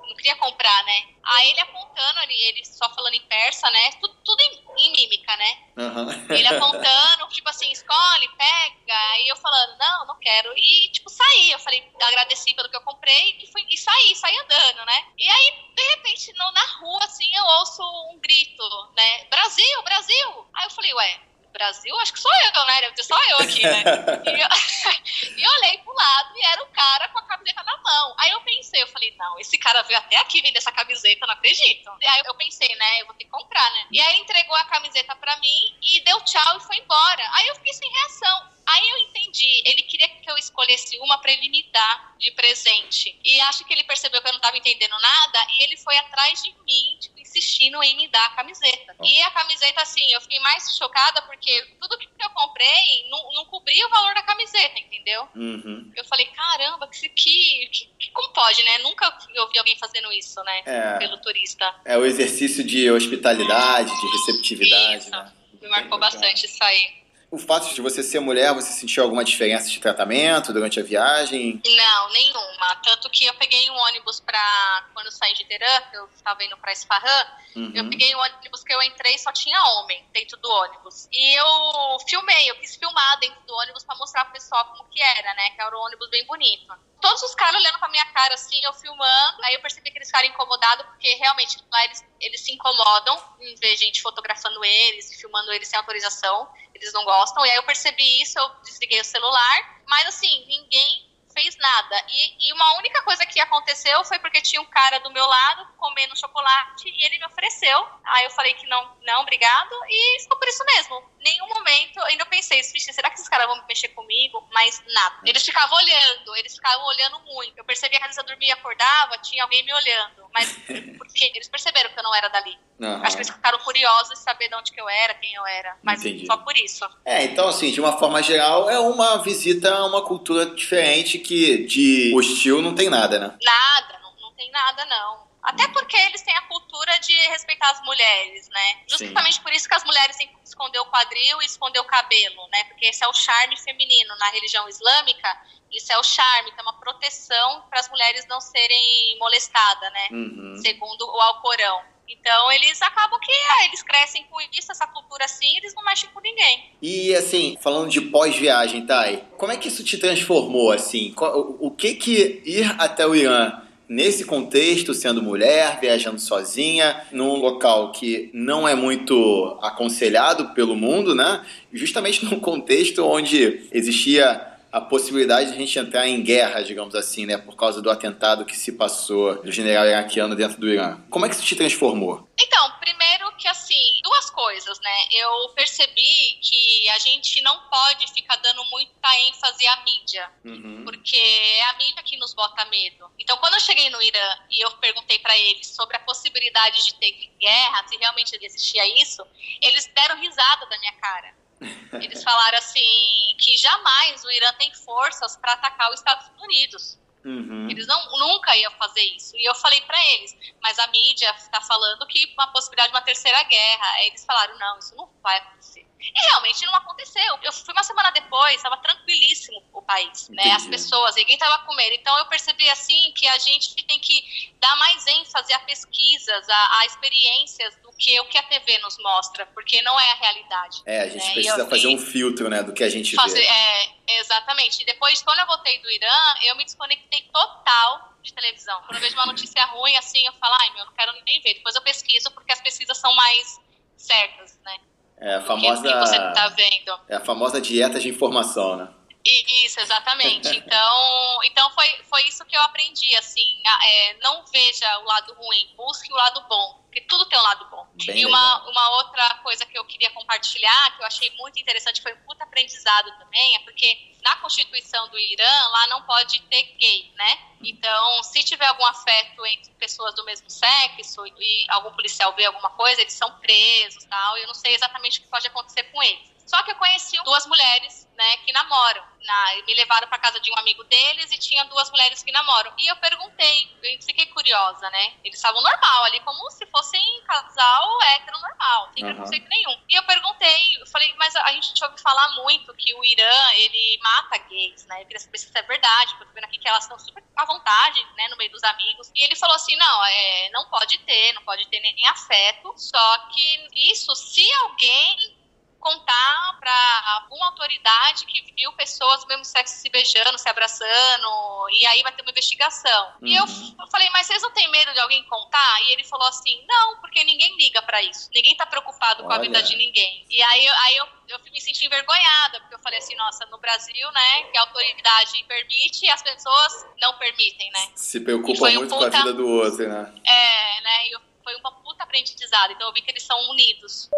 não 0.08 0.16
queria 0.16 0.36
comprar, 0.36 0.84
né? 0.84 1.04
Aí 1.24 1.52
ele 1.52 1.60
apontando, 1.62 2.20
ele, 2.22 2.34
ele 2.44 2.66
só 2.66 2.90
falando 2.94 3.14
em 3.14 3.22
persa, 3.22 3.70
né? 3.70 3.92
Tudo, 4.02 4.16
tudo 4.26 4.42
em, 4.42 4.64
em 4.78 4.92
mímica, 4.94 5.36
né? 5.38 5.58
Aham. 5.78 6.26
Ele 6.30 6.48
apontando, 6.48 7.28
tipo 7.30 7.48
assim, 7.50 7.72
escolhe, 7.72 8.28
pega. 8.30 8.98
Aí 9.12 9.28
eu 9.28 9.36
falando, 9.36 9.78
não, 9.78 10.08
não 10.08 10.20
quero. 10.20 10.52
E, 10.58 10.90
tipo, 10.92 11.10
saí. 11.10 11.52
Eu 11.52 11.60
falei, 11.60 11.88
agradeci 12.02 12.54
pelo 12.56 12.70
que 12.70 12.76
eu 12.78 12.82
comprei 12.82 13.38
e, 13.42 13.48
fui, 13.52 13.64
e 13.70 13.78
saí, 13.78 14.16
saí 14.16 14.36
andando, 14.40 14.86
né? 14.86 15.06
E 15.20 15.30
aí, 15.30 15.54
de 15.76 15.84
repente, 15.96 16.34
no, 16.34 16.52
na 16.52 16.66
rua, 16.80 17.04
assim, 17.04 17.30
eu 17.36 17.44
ouço 17.60 17.84
um 18.12 18.20
grito, 18.20 18.64
né? 18.98 19.26
Brasil, 19.26 19.84
Brasil! 19.84 20.48
Aí 20.56 20.66
eu 20.66 20.72
falei, 20.72 20.94
ué, 20.96 21.20
Brasil? 21.54 21.96
Acho 22.00 22.14
que 22.14 22.20
sou 22.20 22.32
eu, 22.56 22.66
né? 22.66 22.82
Deve 22.82 22.96
ter 22.96 23.04
só 23.04 23.22
eu 23.30 23.38
aqui, 23.40 23.62
né? 23.64 23.79
E 24.26 24.42
eu, 24.42 24.48
e 25.38 25.44
eu 25.44 25.52
olhei 25.52 25.78
pro 25.80 25.94
lado 25.94 26.34
e 26.38 26.46
era 26.46 26.64
o 26.64 26.68
cara 26.68 27.08
com 27.10 27.20
a 27.20 27.24
camiseta 27.24 27.64
na 27.64 27.78
mão. 27.78 28.16
Aí 28.20 28.32
eu 28.32 28.42
pensei, 28.42 28.82
eu 28.82 28.88
falei, 28.88 29.14
não, 29.18 29.40
esse 29.40 29.58
cara 29.58 29.82
veio 29.84 30.00
até 30.00 30.18
aqui 30.18 30.42
vender 30.42 30.58
essa 30.58 30.72
camiseta, 30.72 31.26
não 31.26 31.34
acredito. 31.34 31.90
E 32.02 32.08
aí 32.08 32.22
eu 32.26 32.36
pensei, 32.36 32.74
né, 32.76 33.02
eu 33.02 33.06
vou 33.06 33.16
ter 33.16 33.26
que 33.26 33.30
comprar, 33.32 33.70
né? 33.72 33.88
E 33.92 34.00
aí 34.00 34.14
ele 34.14 34.22
entregou 34.24 34.56
a 34.56 34.66
camiseta 34.66 35.16
pra 35.16 35.38
mim 35.38 35.76
e 35.82 36.00
deu 36.02 36.20
tchau 36.22 36.58
e 36.58 36.62
foi 36.62 36.78
embora. 36.78 37.24
Aí 37.34 37.48
eu 37.48 37.56
fiquei 37.56 37.74
sem 37.74 37.90
reação. 37.90 38.50
Aí 38.72 38.88
eu 38.88 38.98
entendi, 39.00 39.64
ele 39.66 39.82
queria 39.82 40.08
que 40.08 40.30
eu 40.30 40.38
escolhesse 40.38 41.00
uma 41.00 41.18
pra 41.20 41.32
ele 41.32 41.50
me 41.50 41.64
dar 41.72 42.14
de 42.20 42.30
presente. 42.32 43.20
E 43.26 43.42
acho 43.42 43.66
que 43.66 43.74
ele 43.74 43.84
percebeu 43.84 44.22
que 44.22 44.28
eu 44.28 44.34
não 44.34 44.40
tava 44.40 44.58
entendendo 44.58 44.96
nada 45.00 45.48
e 45.58 45.64
ele 45.64 45.76
foi 45.78 45.98
atrás 45.98 46.44
de 46.44 46.52
mim, 46.52 46.98
tipo, 47.00 47.20
insistindo 47.20 47.82
em 47.82 47.96
me 47.96 48.08
dar 48.10 48.24
a 48.28 48.30
camiseta. 48.32 48.96
E 49.04 49.22
a 49.24 49.32
camiseta, 49.32 49.82
assim, 49.82 50.12
eu 50.14 50.22
fiquei 50.22 50.40
mais 50.42 50.78
chocada 50.78 51.20
porque 51.24 51.62
tudo 51.82 51.98
que 51.98 52.08
eu 52.20 52.30
comprei 52.30 53.08
não, 53.10 53.32
não 53.34 53.46
cobria 53.46 53.88
o 53.88 53.90
valor 53.90 54.14
da 54.14 54.22
camiseta, 54.22 54.78
entendeu? 54.80 55.28
Uhum. 55.36 55.92
Eu 55.96 56.06
falei, 56.06 56.26
caramba, 56.28 56.88
que, 56.90 57.10
que, 57.10 57.68
que, 57.72 57.86
que- 57.98 58.12
como 58.12 58.30
pode, 58.50 58.64
né? 58.64 58.78
Nunca 58.80 59.14
eu 59.36 59.48
vi 59.50 59.60
alguém 59.60 59.78
fazendo 59.78 60.12
isso, 60.12 60.42
né? 60.44 60.62
É. 60.66 60.98
Pelo 60.98 61.18
turista. 61.18 61.74
É 61.86 61.98
o 61.98 62.06
exercício 62.06 62.64
de 62.64 62.90
hospitalidade, 62.90 63.90
de 63.90 64.08
receptividade, 64.12 65.04
Isso. 65.04 65.12
né? 65.12 65.32
Me 65.62 65.70
marcou 65.70 66.00
bastante 66.00 66.46
isso 66.46 66.64
aí. 66.64 67.00
O 67.32 67.38
fato 67.38 67.72
de 67.76 67.80
você 67.82 68.02
ser 68.02 68.20
mulher, 68.20 68.52
você 68.56 68.72
sentiu 68.74 69.04
alguma 69.04 69.24
diferença 69.24 69.70
de 69.70 69.80
tratamento 69.80 70.52
durante 70.52 70.80
a 70.80 70.84
viagem? 70.84 71.62
Não, 71.64 72.10
nenhuma. 72.10 72.76
Tanto 72.84 73.08
que 73.12 73.24
eu 73.26 73.34
peguei 73.36 73.70
um 73.70 73.76
ônibus 73.76 74.20
pra. 74.20 74.86
Quando 74.96 75.06
eu 75.06 75.12
saí 75.12 75.34
de 75.36 75.46
Teherã, 75.46 75.82
que 75.92 75.96
eu 75.98 76.10
estava 76.16 76.44
indo 76.44 76.58
pra 76.58 76.72
Isfahan, 76.74 77.28
Uhum. 77.56 77.72
eu 77.76 77.90
peguei 77.90 78.16
um 78.16 78.20
ônibus 78.20 78.64
que 78.64 78.74
eu 78.74 78.82
entrei 78.82 79.14
e 79.16 79.20
só 79.20 79.32
tinha 79.32 79.60
homem 79.74 80.04
dentro 80.14 80.38
do 80.38 80.50
ônibus. 80.50 81.08
E 81.12 81.36
eu 81.36 81.98
filmei, 82.08 82.50
eu 82.50 82.56
quis 82.60 82.76
filmar 82.76 83.20
dentro 83.20 83.40
do 83.46 83.54
ônibus 83.56 83.84
pra 83.84 83.96
mostrar 83.96 84.24
pro 84.26 84.34
pessoal 84.34 84.66
como 84.66 84.90
que 84.90 85.02
era, 85.02 85.34
né? 85.36 85.50
Que 85.52 85.62
era 85.62 85.76
um 85.78 85.82
ônibus 85.82 86.10
bem 86.10 86.26
bonito. 86.26 86.74
Todos 87.02 87.22
os 87.24 87.36
caras 87.36 87.62
olhando 87.62 87.80
pra 87.80 87.90
minha 87.90 88.06
cara 88.08 88.34
assim, 88.34 88.60
eu 88.64 88.74
filmando. 88.74 89.44
Aí 89.44 89.54
eu 89.54 89.62
percebi 89.62 89.90
que 89.92 89.98
eles 90.00 90.08
ficaram 90.08 90.28
incomodados, 90.28 90.86
porque 90.88 91.14
realmente 91.16 91.58
lá 91.72 91.86
eles, 91.86 92.04
eles 92.20 92.42
se 92.42 92.52
incomodam 92.52 93.22
em 93.40 93.56
ver 93.56 93.76
gente 93.78 94.02
fotografando 94.02 94.64
eles 94.64 95.12
e 95.12 95.18
filmando 95.18 95.52
eles 95.52 95.68
sem 95.68 95.78
autorização. 95.78 96.50
Eles 96.74 96.94
não 96.94 97.04
gostam. 97.04 97.46
E 97.46 97.50
aí 97.50 97.58
eu 97.58 97.64
percebi 97.64 98.22
isso, 98.22 98.38
eu 98.38 98.50
desliguei 98.64 99.02
o 99.02 99.06
celular. 99.06 99.82
Mas 99.88 100.08
assim, 100.08 100.46
ninguém 100.48 101.10
fez 101.34 101.56
nada. 101.58 102.04
E, 102.10 102.50
e 102.50 102.54
uma 102.54 102.78
única 102.78 103.02
coisa 103.04 103.26
que 103.26 103.40
aconteceu 103.40 104.04
foi 104.04 104.20
porque 104.20 104.42
tinha 104.42 104.62
um 104.62 104.66
cara 104.66 105.00
do 105.00 105.12
meu 105.12 105.26
lado 105.26 105.68
comendo 105.78 106.18
chocolate 106.18 106.90
e 106.90 107.06
ele 107.06 107.18
me 107.20 107.26
ofereceu. 107.26 107.88
Aí 108.04 108.26
eu 108.26 108.32
falei 108.32 108.54
que 108.56 108.68
não, 108.68 108.98
não, 109.02 109.22
obrigado. 109.22 109.74
E 109.88 110.22
ficou 110.22 110.38
por 110.38 110.48
isso 110.48 110.64
mesmo. 110.66 111.09
Nenhum 111.20 111.48
momento, 111.48 112.00
ainda 112.04 112.24
eu 112.24 112.28
pensei, 112.28 112.62
"Vixe, 112.62 112.94
será 112.94 113.10
que 113.10 113.16
esses 113.16 113.30
caras 113.30 113.48
vão 113.48 113.66
mexer 113.68 113.90
comigo? 113.90 114.48
Mas 114.54 114.82
nada. 114.94 115.16
Eles 115.26 115.44
ficavam 115.44 115.78
olhando, 115.78 116.36
eles 116.38 116.56
ficavam 116.56 116.86
olhando 116.88 117.20
muito. 117.22 117.58
Eu 117.58 117.66
percebia 117.66 118.00
que 118.00 118.06
às 118.06 118.16
vezes 118.16 118.18
eu 118.18 118.26
dormia 118.26 118.50
e 118.50 118.52
acordava, 118.52 119.18
tinha 119.20 119.44
alguém 119.44 119.64
me 119.64 119.74
olhando. 119.74 120.30
Mas 120.34 120.58
porque 120.98 121.32
eles 121.36 121.48
perceberam 121.48 121.90
que 121.92 122.00
eu 122.00 122.04
não 122.04 122.16
era 122.16 122.28
dali. 122.30 122.58
Aham. 122.82 123.02
Acho 123.04 123.18
que 123.18 123.24
eles 123.24 123.30
ficaram 123.34 123.60
curiosos 123.60 124.10
de 124.10 124.20
saber 124.20 124.48
de 124.48 124.56
onde 124.56 124.72
que 124.72 124.80
eu 124.80 124.88
era, 124.88 125.14
quem 125.16 125.34
eu 125.34 125.46
era. 125.46 125.78
Mas 125.84 126.00
Entendi. 126.06 126.26
só 126.26 126.38
por 126.38 126.56
isso. 126.58 126.88
É, 127.06 127.24
então 127.26 127.48
assim, 127.50 127.72
de 127.72 127.82
uma 127.82 127.98
forma 127.98 128.24
geral, 128.24 128.70
é 128.70 128.80
uma 128.80 129.18
visita 129.18 129.74
a 129.74 129.86
uma 129.86 130.04
cultura 130.04 130.46
diferente 130.46 131.20
que 131.20 131.66
de 131.66 132.14
hostil 132.16 132.62
não 132.62 132.74
tem 132.74 132.90
nada, 132.90 133.20
né? 133.20 133.38
Nada, 133.44 134.00
não, 134.02 134.16
não 134.22 134.34
tem 134.36 134.50
nada, 134.52 134.86
não. 134.86 135.29
Até 135.42 135.68
porque 135.70 135.96
eles 135.96 136.22
têm 136.22 136.36
a 136.36 136.42
cultura 136.42 136.98
de 137.00 137.14
respeitar 137.30 137.72
as 137.72 137.82
mulheres, 137.84 138.50
né? 138.50 138.82
Justamente 138.88 139.42
por 139.42 139.52
isso 139.54 139.68
que 139.68 139.76
as 139.76 139.84
mulheres 139.84 140.16
têm 140.18 140.28
que 140.28 140.36
esconder 140.44 140.80
o 140.80 140.86
quadril 140.86 141.42
e 141.42 141.46
esconder 141.46 141.80
o 141.80 141.86
cabelo, 141.86 142.48
né? 142.52 142.64
Porque 142.66 142.86
esse 142.86 143.04
é 143.04 143.08
o 143.08 143.14
charme 143.14 143.58
feminino 143.58 144.16
na 144.18 144.30
religião 144.30 144.68
islâmica. 144.68 145.30
Isso 145.72 145.92
é 145.94 145.98
o 145.98 146.04
charme, 146.04 146.52
que 146.52 146.60
é 146.60 146.64
uma 146.64 146.80
proteção 146.80 147.64
para 147.70 147.80
as 147.80 147.90
mulheres 147.90 148.26
não 148.28 148.42
serem 148.42 149.18
molestadas, 149.20 149.94
né? 149.94 150.08
Uhum. 150.12 150.58
Segundo 150.62 151.06
o 151.08 151.22
Alcorão. 151.22 151.82
Então 152.10 152.52
eles 152.52 152.82
acabam 152.82 153.20
que 153.20 153.32
ah, 153.32 153.66
eles 153.66 153.84
crescem 153.84 154.26
com 154.32 154.42
isso, 154.42 154.72
essa 154.72 154.88
cultura 154.88 155.26
assim, 155.26 155.58
eles 155.58 155.76
não 155.76 155.84
mexem 155.84 156.10
com 156.10 156.20
ninguém. 156.20 156.72
E 156.82 157.14
assim, 157.14 157.56
falando 157.62 157.90
de 157.90 158.02
pós-viagem, 158.02 158.86
Thay, 158.86 159.24
como 159.38 159.52
é 159.52 159.58
que 159.58 159.68
isso 159.68 159.84
te 159.84 159.98
transformou, 159.98 160.72
assim? 160.72 161.14
O 161.60 161.70
que 161.70 161.94
que 161.94 162.42
ir 162.44 162.76
até 162.80 163.06
o 163.06 163.16
Irã 163.16 163.62
nesse 163.90 164.24
contexto, 164.24 164.94
sendo 164.94 165.22
mulher, 165.22 165.80
viajando 165.82 166.20
sozinha, 166.22 167.02
num 167.12 167.36
local 167.36 167.92
que 167.92 168.30
não 168.34 168.68
é 168.68 168.76
muito 168.76 169.58
aconselhado 169.62 170.50
pelo 170.50 170.76
mundo, 170.76 171.16
né? 171.16 171.44
Justamente 171.74 172.24
num 172.24 172.40
contexto 172.40 173.04
onde 173.04 173.68
existia 173.72 174.48
a 174.72 174.80
possibilidade 174.80 175.50
de 175.50 175.56
a 175.56 175.60
gente 175.60 175.80
entrar 175.80 176.08
em 176.08 176.22
guerra, 176.22 176.62
digamos 176.62 176.94
assim, 176.94 177.26
né, 177.26 177.38
por 177.38 177.56
causa 177.56 177.82
do 177.82 177.90
atentado 177.90 178.46
que 178.46 178.56
se 178.56 178.74
passou 178.74 179.42
do 179.42 179.52
general 179.52 179.86
iraquiano 179.86 180.36
dentro 180.36 180.60
do 180.60 180.70
Irã. 180.70 180.98
Como 181.10 181.26
é 181.26 181.30
que 181.30 181.36
isso 181.36 181.44
te 181.44 181.56
transformou? 181.56 182.28
Então, 182.40 182.72
primeiro 182.80 183.29
que 183.40 183.48
assim, 183.48 184.00
duas 184.04 184.30
coisas, 184.30 184.80
né? 184.80 185.08
Eu 185.12 185.50
percebi 185.50 186.38
que 186.42 186.90
a 186.90 187.00
gente 187.00 187.42
não 187.42 187.68
pode 187.70 188.12
ficar 188.14 188.36
dando 188.36 188.64
muita 188.66 189.16
ênfase 189.22 189.66
à 189.66 189.78
mídia, 189.84 190.32
uhum. 190.46 190.84
porque 190.84 191.18
é 191.18 191.64
a 191.70 191.74
mídia 191.78 192.04
que 192.04 192.18
nos 192.18 192.34
bota 192.34 192.66
medo. 192.66 193.10
Então, 193.18 193.38
quando 193.38 193.56
eu 193.56 193.60
cheguei 193.62 193.90
no 193.90 194.02
Irã 194.02 194.38
e 194.50 194.64
eu 194.64 194.72
perguntei 194.78 195.18
para 195.20 195.38
eles 195.38 195.68
sobre 195.68 195.96
a 195.96 196.00
possibilidade 196.02 196.84
de 196.86 196.94
ter 196.96 197.12
guerra, 197.40 197.88
se 197.88 197.98
realmente 197.98 198.38
existia 198.40 199.02
isso, 199.02 199.26
eles 199.62 199.88
deram 199.96 200.20
risada 200.20 200.66
da 200.68 200.78
minha 200.78 200.94
cara. 200.94 201.40
Eles 202.02 202.24
falaram 202.24 202.58
assim 202.58 203.36
que 203.38 203.58
jamais 203.58 204.24
o 204.24 204.32
Irã 204.32 204.54
tem 204.54 204.74
forças 204.74 205.36
para 205.36 205.54
atacar 205.54 205.90
os 205.92 206.00
Estados 206.00 206.32
Unidos. 206.42 206.98
Uhum. 207.30 207.70
Eles 207.70 207.86
não, 207.86 208.18
nunca 208.18 208.56
iam 208.58 208.72
fazer 208.72 209.04
isso. 209.16 209.38
E 209.38 209.48
eu 209.48 209.54
falei 209.56 209.80
para 209.82 210.04
eles, 210.12 210.36
mas 210.62 210.80
a 210.80 210.88
mídia 210.88 211.30
está 211.38 211.62
falando 211.62 212.06
que 212.08 212.34
uma 212.34 212.48
possibilidade 212.48 212.90
de 212.90 212.96
uma 212.96 213.02
terceira 213.02 213.42
guerra. 213.44 213.92
Aí 213.94 214.08
eles 214.08 214.26
falaram, 214.26 214.58
não, 214.58 214.80
isso 214.80 214.96
não 214.96 215.10
vai 215.22 215.38
acontecer. 215.38 215.86
E 216.00 216.28
realmente 216.30 216.66
não 216.66 216.76
aconteceu. 216.76 217.40
Eu 217.44 217.52
fui 217.52 217.74
uma 217.74 217.84
semana 217.84 218.10
depois, 218.12 218.56
estava 218.56 218.78
tranquilíssimo 218.78 219.62
o 219.74 219.82
país, 219.82 220.30
né? 220.30 220.52
As 220.54 220.66
pessoas, 220.66 221.16
ninguém 221.16 221.36
estava 221.36 221.66
com 221.66 221.76
medo. 221.76 221.94
Então 221.94 222.18
eu 222.18 222.26
percebi 222.28 222.70
assim 222.70 223.12
que 223.14 223.28
a 223.28 223.38
gente 223.38 223.76
tem 223.86 224.00
que 224.00 224.56
dar 224.60 224.76
mais 224.78 225.06
ênfase 225.08 225.54
a 225.54 225.60
pesquisas, 225.60 226.50
a, 226.50 226.80
a 226.80 226.86
experiências 226.86 227.76
do 227.84 227.89
que 228.00 228.18
o 228.22 228.26
que 228.26 228.38
a 228.38 228.44
TV 228.44 228.78
nos 228.78 228.98
mostra, 229.00 229.46
porque 229.48 229.82
não 229.82 230.00
é 230.00 230.12
a 230.12 230.16
realidade. 230.16 230.82
É, 230.86 231.02
a 231.02 231.08
gente 231.10 231.26
né? 231.26 231.34
precisa 231.34 231.58
eu, 231.58 231.70
fazer 231.70 231.88
um 231.88 231.98
filtro, 231.98 232.50
né, 232.50 232.64
do 232.64 232.72
que 232.72 232.82
a 232.82 232.90
gente 232.90 233.14
fazer, 233.14 233.42
vê. 233.42 233.46
É, 233.46 234.20
exatamente. 234.20 234.82
E 234.82 234.86
depois, 234.86 235.22
quando 235.22 235.40
eu 235.40 235.46
voltei 235.46 235.80
do 235.80 235.92
Irã, 235.92 236.34
eu 236.46 236.56
me 236.56 236.64
desconectei 236.64 237.24
total 237.32 238.14
de 238.24 238.34
televisão. 238.34 238.82
Quando 238.84 238.96
eu 238.96 239.02
vejo 239.02 239.16
uma 239.16 239.26
notícia 239.26 239.66
ruim, 239.66 239.98
assim, 239.98 240.26
eu 240.26 240.32
falo, 240.34 240.56
ai, 240.62 240.74
meu, 240.74 240.86
não 240.86 240.94
quero 240.94 241.12
nem 241.26 241.42
ver. 241.42 241.56
Depois 241.56 241.76
eu 241.76 241.82
pesquiso, 241.82 242.32
porque 242.32 242.54
as 242.54 242.62
pesquisas 242.62 242.98
são 242.98 243.14
mais 243.16 243.60
certas, 243.98 244.58
né? 244.64 244.78
É 245.18 245.36
a 245.36 245.42
famosa. 245.42 245.82
Que 245.82 246.00
você 246.00 246.18
tá 246.18 246.48
vendo. 246.56 247.00
É 247.10 247.16
a 247.18 247.20
famosa 247.20 247.60
dieta 247.60 248.00
de 248.00 248.08
informação, 248.08 248.78
né? 248.78 248.88
Isso, 249.26 249.80
exatamente. 249.82 250.50
Então, 250.70 251.40
então 251.44 251.70
foi, 251.72 251.88
foi 252.10 252.24
isso 252.28 252.46
que 252.46 252.56
eu 252.56 252.62
aprendi, 252.62 253.16
assim, 253.16 253.62
é, 253.84 254.14
não 254.22 254.46
veja 254.46 255.00
o 255.00 255.04
lado 255.04 255.34
ruim, 255.34 255.70
busque 255.76 256.12
o 256.12 256.16
lado 256.16 256.46
bom, 256.48 256.79
porque 256.90 257.02
tudo 257.02 257.26
tem 257.28 257.38
um 257.38 257.44
lado 257.44 257.66
bom. 257.70 257.88
Bem 257.94 258.18
e 258.18 258.26
uma, 258.26 258.68
uma 258.68 258.90
outra 258.98 259.36
coisa 259.44 259.64
que 259.66 259.78
eu 259.78 259.86
queria 259.86 260.10
compartilhar, 260.10 260.96
que 260.96 261.04
eu 261.04 261.06
achei 261.06 261.30
muito 261.38 261.60
interessante, 261.60 262.02
foi 262.02 262.14
um 262.14 262.22
puta 262.24 262.44
aprendizado 262.44 263.16
também, 263.20 263.56
é 263.56 263.60
porque 263.60 264.16
na 264.24 264.36
Constituição 264.38 265.08
do 265.10 265.20
Irã, 265.20 265.68
lá 265.70 265.88
não 265.88 266.02
pode 266.02 266.42
ter 266.44 266.64
gay, 266.80 267.12
né? 267.16 267.38
Então, 267.62 268.24
se 268.24 268.44
tiver 268.44 268.66
algum 268.66 268.86
afeto 268.86 269.46
entre 269.46 269.72
pessoas 269.76 270.16
do 270.16 270.26
mesmo 270.26 270.50
sexo 270.50 271.26
e 271.28 271.66
algum 271.70 271.92
policial 271.92 272.34
vê 272.36 272.46
alguma 272.46 272.72
coisa, 272.72 273.02
eles 273.02 273.14
são 273.14 273.32
presos 273.40 274.04
tal, 274.06 274.38
e 274.38 274.42
eu 274.42 274.48
não 274.48 274.56
sei 274.56 274.74
exatamente 274.74 275.20
o 275.20 275.22
que 275.24 275.28
pode 275.30 275.48
acontecer 275.48 275.84
com 275.84 276.02
eles. 276.02 276.39
Só 276.50 276.64
que 276.64 276.72
eu 276.72 276.76
conheci 276.78 277.16
duas 277.24 277.46
mulheres, 277.46 278.10
né, 278.18 278.38
que 278.38 278.52
namoram. 278.52 279.04
Na, 279.22 279.56
me 279.68 279.76
levaram 279.76 280.08
para 280.08 280.18
casa 280.18 280.40
de 280.40 280.52
um 280.52 280.58
amigo 280.58 280.84
deles 280.86 281.32
e 281.32 281.38
tinha 281.38 281.64
duas 281.66 281.92
mulheres 281.92 282.24
que 282.24 282.32
namoram. 282.32 282.74
E 282.80 282.88
eu 282.88 282.96
perguntei, 282.96 283.72
eu 283.84 284.02
fiquei 284.02 284.26
curiosa, 284.26 284.90
né? 284.90 285.14
Eles 285.24 285.38
estavam 285.38 285.62
normal 285.62 286.06
ali, 286.06 286.20
como 286.22 286.50
se 286.50 286.66
fossem 286.66 287.22
casal 287.28 288.02
hétero 288.02 288.40
normal, 288.40 288.90
sem 288.96 289.04
uhum. 289.04 289.12
preconceito 289.12 289.48
nenhum. 289.48 289.80
E 289.88 289.94
eu 289.94 290.02
perguntei, 290.04 290.82
eu 290.82 290.88
falei, 290.88 291.14
mas 291.20 291.36
a 291.36 291.52
gente 291.52 291.84
ouve 291.84 292.02
falar 292.02 292.30
muito 292.42 292.74
que 292.74 292.96
o 292.96 293.06
Irã, 293.06 293.52
ele 293.54 294.00
mata 294.02 294.38
gays, 294.40 294.88
né? 294.88 295.04
Eu 295.04 295.06
queria 295.06 295.20
saber 295.20 295.38
se 295.38 295.46
isso 295.46 295.58
é 295.58 295.62
verdade, 295.62 296.12
porque 296.14 296.24
eu 296.24 296.28
tô 296.30 296.34
vendo 296.34 296.46
aqui 296.46 296.58
que 296.58 296.68
elas 296.68 296.84
estão 296.84 296.98
super 296.98 297.24
à 297.36 297.46
vontade, 297.46 298.04
né, 298.18 298.28
no 298.28 298.38
meio 298.38 298.52
dos 298.52 298.64
amigos. 298.64 299.12
E 299.14 299.24
ele 299.24 299.36
falou 299.36 299.56
assim, 299.56 299.76
não, 299.76 300.06
é, 300.06 300.50
não 300.52 300.68
pode 300.68 300.98
ter, 301.00 301.34
não 301.34 301.44
pode 301.44 301.68
ter 301.68 301.80
nem 301.80 302.08
afeto, 302.08 302.74
só 302.76 303.20
que 303.28 303.68
isso, 303.92 304.16
se 304.16 304.52
alguém 304.64 305.39
contar 305.80 306.58
para 306.60 307.22
alguma 307.22 307.48
autoridade 307.48 308.26
que 308.26 308.54
viu 308.54 308.72
pessoas 308.74 309.22
do 309.22 309.28
mesmo 309.28 309.46
sexo 309.46 309.76
se 309.76 309.90
beijando, 309.90 310.38
se 310.38 310.48
abraçando, 310.50 311.68
e 311.72 311.86
aí 311.88 312.04
vai 312.04 312.12
ter 312.12 312.22
uma 312.22 312.32
investigação. 312.32 313.14
Uhum. 313.22 313.28
E 313.28 313.36
eu, 313.36 313.44
uhum. 313.44 313.76
eu, 313.80 313.88
falei, 313.88 314.10
mas 314.10 314.28
vocês 314.28 314.42
não 314.42 314.52
têm 314.52 314.70
medo 314.70 314.94
de 314.94 315.00
alguém 315.00 315.24
contar? 315.26 315.84
E 315.84 315.94
ele 315.94 316.04
falou 316.04 316.28
assim, 316.28 316.64
não, 316.68 316.98
porque 316.98 317.24
ninguém 317.24 317.56
liga 317.58 317.82
para 317.82 318.02
isso. 318.04 318.30
Ninguém 318.34 318.56
tá 318.56 318.66
preocupado 318.66 319.22
Olha. 319.22 319.28
com 319.28 319.34
a 319.34 319.40
vida 319.40 319.64
de 319.64 319.76
ninguém. 319.76 320.26
E 320.30 320.42
aí, 320.42 320.68
aí 320.68 320.98
eu, 320.98 321.08
eu 321.30 321.40
me 321.52 321.62
senti 321.62 321.86
envergonhada, 321.86 322.60
porque 322.60 322.76
eu 322.76 322.80
falei 322.80 323.00
assim, 323.00 323.16
nossa, 323.16 323.46
no 323.48 323.58
Brasil, 323.58 324.12
né, 324.12 324.44
que 324.52 324.58
a 324.58 324.62
autoridade 324.62 325.44
permite 325.48 326.06
e 326.06 326.10
as 326.10 326.22
pessoas 326.22 326.86
não 327.02 327.18
permitem, 327.18 327.72
né? 327.72 327.92
Se 327.96 328.20
preocupa 328.20 328.70
muito 328.70 328.94
puta, 328.94 329.10
com 329.10 329.18
a 329.18 329.22
vida 329.22 329.34
do 329.34 329.48
outro, 329.48 329.88
né? 329.88 330.14
É, 330.26 330.82
né, 330.82 331.08
e 331.08 331.30
foi 331.44 331.56
uma 331.56 331.72
puta 331.72 332.04
aprendizado. 332.04 332.72
Então 332.72 332.88
eu 332.88 332.94
vi 332.94 333.02
que 333.02 333.12
eles 333.12 333.24
são 333.24 333.40
unidos. 333.50 334.10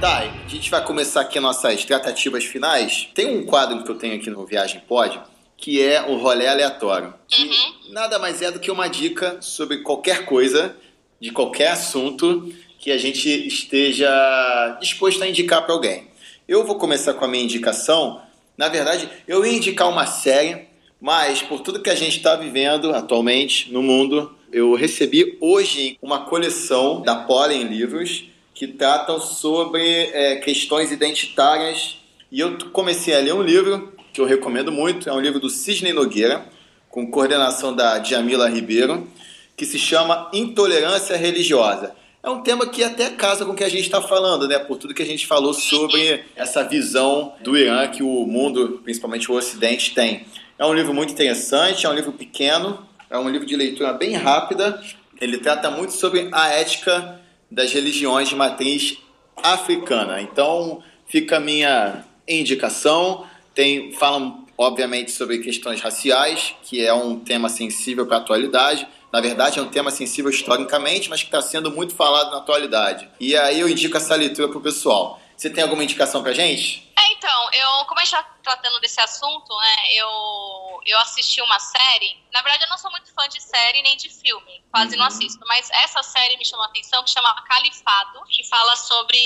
Tá, 0.00 0.18
a 0.18 0.48
gente 0.48 0.70
vai 0.70 0.84
começar 0.84 1.22
aqui 1.22 1.40
nossas 1.40 1.82
tratativas 1.84 2.44
finais. 2.44 3.08
Tem 3.14 3.38
um 3.38 3.46
quadro 3.46 3.82
que 3.82 3.90
eu 3.90 3.94
tenho 3.94 4.16
aqui 4.16 4.28
no 4.28 4.44
Viagem 4.44 4.80
Pod, 4.80 5.18
que 5.56 5.82
é 5.82 6.02
o 6.02 6.18
rolê 6.18 6.46
aleatório. 6.46 7.14
Uhum. 7.38 7.92
nada 7.92 8.18
mais 8.18 8.42
é 8.42 8.50
do 8.50 8.60
que 8.60 8.70
uma 8.70 8.86
dica 8.86 9.40
sobre 9.40 9.78
qualquer 9.78 10.26
coisa, 10.26 10.76
de 11.18 11.30
qualquer 11.30 11.68
assunto 11.68 12.52
que 12.78 12.90
a 12.90 12.98
gente 12.98 13.30
esteja 13.48 14.76
disposto 14.78 15.22
a 15.22 15.26
indicar 15.26 15.64
para 15.64 15.72
alguém. 15.72 16.08
Eu 16.46 16.64
vou 16.66 16.76
começar 16.76 17.14
com 17.14 17.24
a 17.24 17.28
minha 17.28 17.42
indicação. 17.42 18.20
Na 18.58 18.68
verdade, 18.68 19.08
eu 19.26 19.46
ia 19.46 19.54
indicar 19.54 19.88
uma 19.88 20.04
série, 20.04 20.68
mas 21.04 21.42
por 21.42 21.60
tudo 21.60 21.82
que 21.82 21.90
a 21.90 21.94
gente 21.94 22.16
está 22.16 22.34
vivendo 22.34 22.94
atualmente 22.94 23.70
no 23.70 23.82
mundo, 23.82 24.34
eu 24.50 24.72
recebi 24.74 25.36
hoje 25.38 25.98
uma 26.00 26.20
coleção 26.20 27.02
da 27.02 27.14
Pollen 27.14 27.64
Livros 27.64 28.24
que 28.54 28.68
tratam 28.68 29.20
sobre 29.20 29.82
é, 30.14 30.36
questões 30.36 30.90
identitárias. 30.90 31.98
E 32.32 32.40
eu 32.40 32.56
comecei 32.72 33.14
a 33.14 33.18
ler 33.18 33.34
um 33.34 33.42
livro 33.42 33.92
que 34.14 34.20
eu 34.20 34.24
recomendo 34.24 34.72
muito, 34.72 35.06
é 35.06 35.12
um 35.12 35.20
livro 35.20 35.38
do 35.38 35.50
Cisne 35.50 35.92
Nogueira, 35.92 36.48
com 36.88 37.10
coordenação 37.10 37.76
da 37.76 37.98
Djamila 37.98 38.48
Ribeiro, 38.48 39.06
que 39.54 39.66
se 39.66 39.78
chama 39.78 40.30
Intolerância 40.32 41.18
Religiosa. 41.18 41.94
É 42.22 42.30
um 42.30 42.40
tema 42.40 42.66
que 42.66 42.82
até 42.82 43.10
casa 43.10 43.44
com 43.44 43.52
o 43.52 43.54
que 43.54 43.62
a 43.62 43.68
gente 43.68 43.84
está 43.84 44.00
falando, 44.00 44.48
né? 44.48 44.58
Por 44.58 44.78
tudo 44.78 44.94
que 44.94 45.02
a 45.02 45.06
gente 45.06 45.26
falou 45.26 45.52
sobre 45.52 46.24
essa 46.34 46.64
visão 46.64 47.34
do 47.42 47.58
Irã 47.58 47.86
que 47.88 48.02
o 48.02 48.26
mundo, 48.26 48.80
principalmente 48.82 49.30
o 49.30 49.34
Ocidente, 49.34 49.94
tem. 49.94 50.24
É 50.56 50.64
um 50.64 50.72
livro 50.72 50.94
muito 50.94 51.12
interessante, 51.12 51.84
é 51.84 51.88
um 51.88 51.94
livro 51.94 52.12
pequeno, 52.12 52.86
é 53.10 53.18
um 53.18 53.28
livro 53.28 53.46
de 53.46 53.56
leitura 53.56 53.92
bem 53.92 54.12
rápida. 54.14 54.80
Ele 55.20 55.38
trata 55.38 55.68
muito 55.68 55.92
sobre 55.94 56.28
a 56.32 56.48
ética 56.48 57.20
das 57.50 57.72
religiões 57.72 58.28
de 58.28 58.36
matriz 58.36 58.98
africana. 59.36 60.22
Então, 60.22 60.80
fica 61.06 61.38
a 61.38 61.40
minha 61.40 62.04
indicação. 62.28 63.26
Tem, 63.52 63.92
falam, 63.92 64.46
obviamente, 64.56 65.10
sobre 65.10 65.38
questões 65.38 65.80
raciais, 65.80 66.54
que 66.62 66.84
é 66.84 66.94
um 66.94 67.18
tema 67.18 67.48
sensível 67.48 68.06
para 68.06 68.18
a 68.18 68.20
atualidade. 68.20 68.86
Na 69.12 69.20
verdade, 69.20 69.58
é 69.58 69.62
um 69.62 69.68
tema 69.68 69.90
sensível 69.90 70.30
historicamente, 70.30 71.10
mas 71.10 71.20
que 71.20 71.28
está 71.28 71.42
sendo 71.42 71.70
muito 71.70 71.96
falado 71.96 72.30
na 72.30 72.38
atualidade. 72.38 73.08
E 73.18 73.36
aí 73.36 73.58
eu 73.58 73.68
indico 73.68 73.96
essa 73.96 74.14
leitura 74.14 74.48
para 74.48 74.58
o 74.58 74.60
pessoal. 74.60 75.20
Você 75.36 75.50
tem 75.50 75.64
alguma 75.64 75.82
indicação 75.82 76.22
para 76.22 76.32
gente? 76.32 76.88
Então, 77.24 77.50
eu, 77.54 77.86
como 77.86 78.00
a 78.00 78.04
gente 78.04 78.14
está 78.14 78.22
tratando 78.42 78.78
desse 78.80 79.00
assunto, 79.00 79.56
né, 79.56 79.94
eu, 79.94 80.80
eu 80.84 80.98
assisti 80.98 81.40
uma 81.40 81.58
série. 81.58 82.22
Na 82.30 82.42
verdade, 82.42 82.64
eu 82.64 82.68
não 82.68 82.76
sou 82.76 82.90
muito 82.90 83.10
fã 83.14 83.26
de 83.30 83.40
série 83.40 83.80
nem 83.80 83.96
de 83.96 84.10
filme, 84.10 84.62
quase 84.70 84.92
uhum. 84.92 84.98
não 84.98 85.06
assisto, 85.06 85.42
mas 85.46 85.70
essa 85.70 86.02
série 86.02 86.36
me 86.36 86.44
chamou 86.44 86.66
a 86.66 86.68
atenção, 86.68 87.02
que 87.02 87.08
chama 87.08 87.34
Califado, 87.44 88.22
que 88.26 88.44
fala 88.44 88.76
sobre 88.76 89.16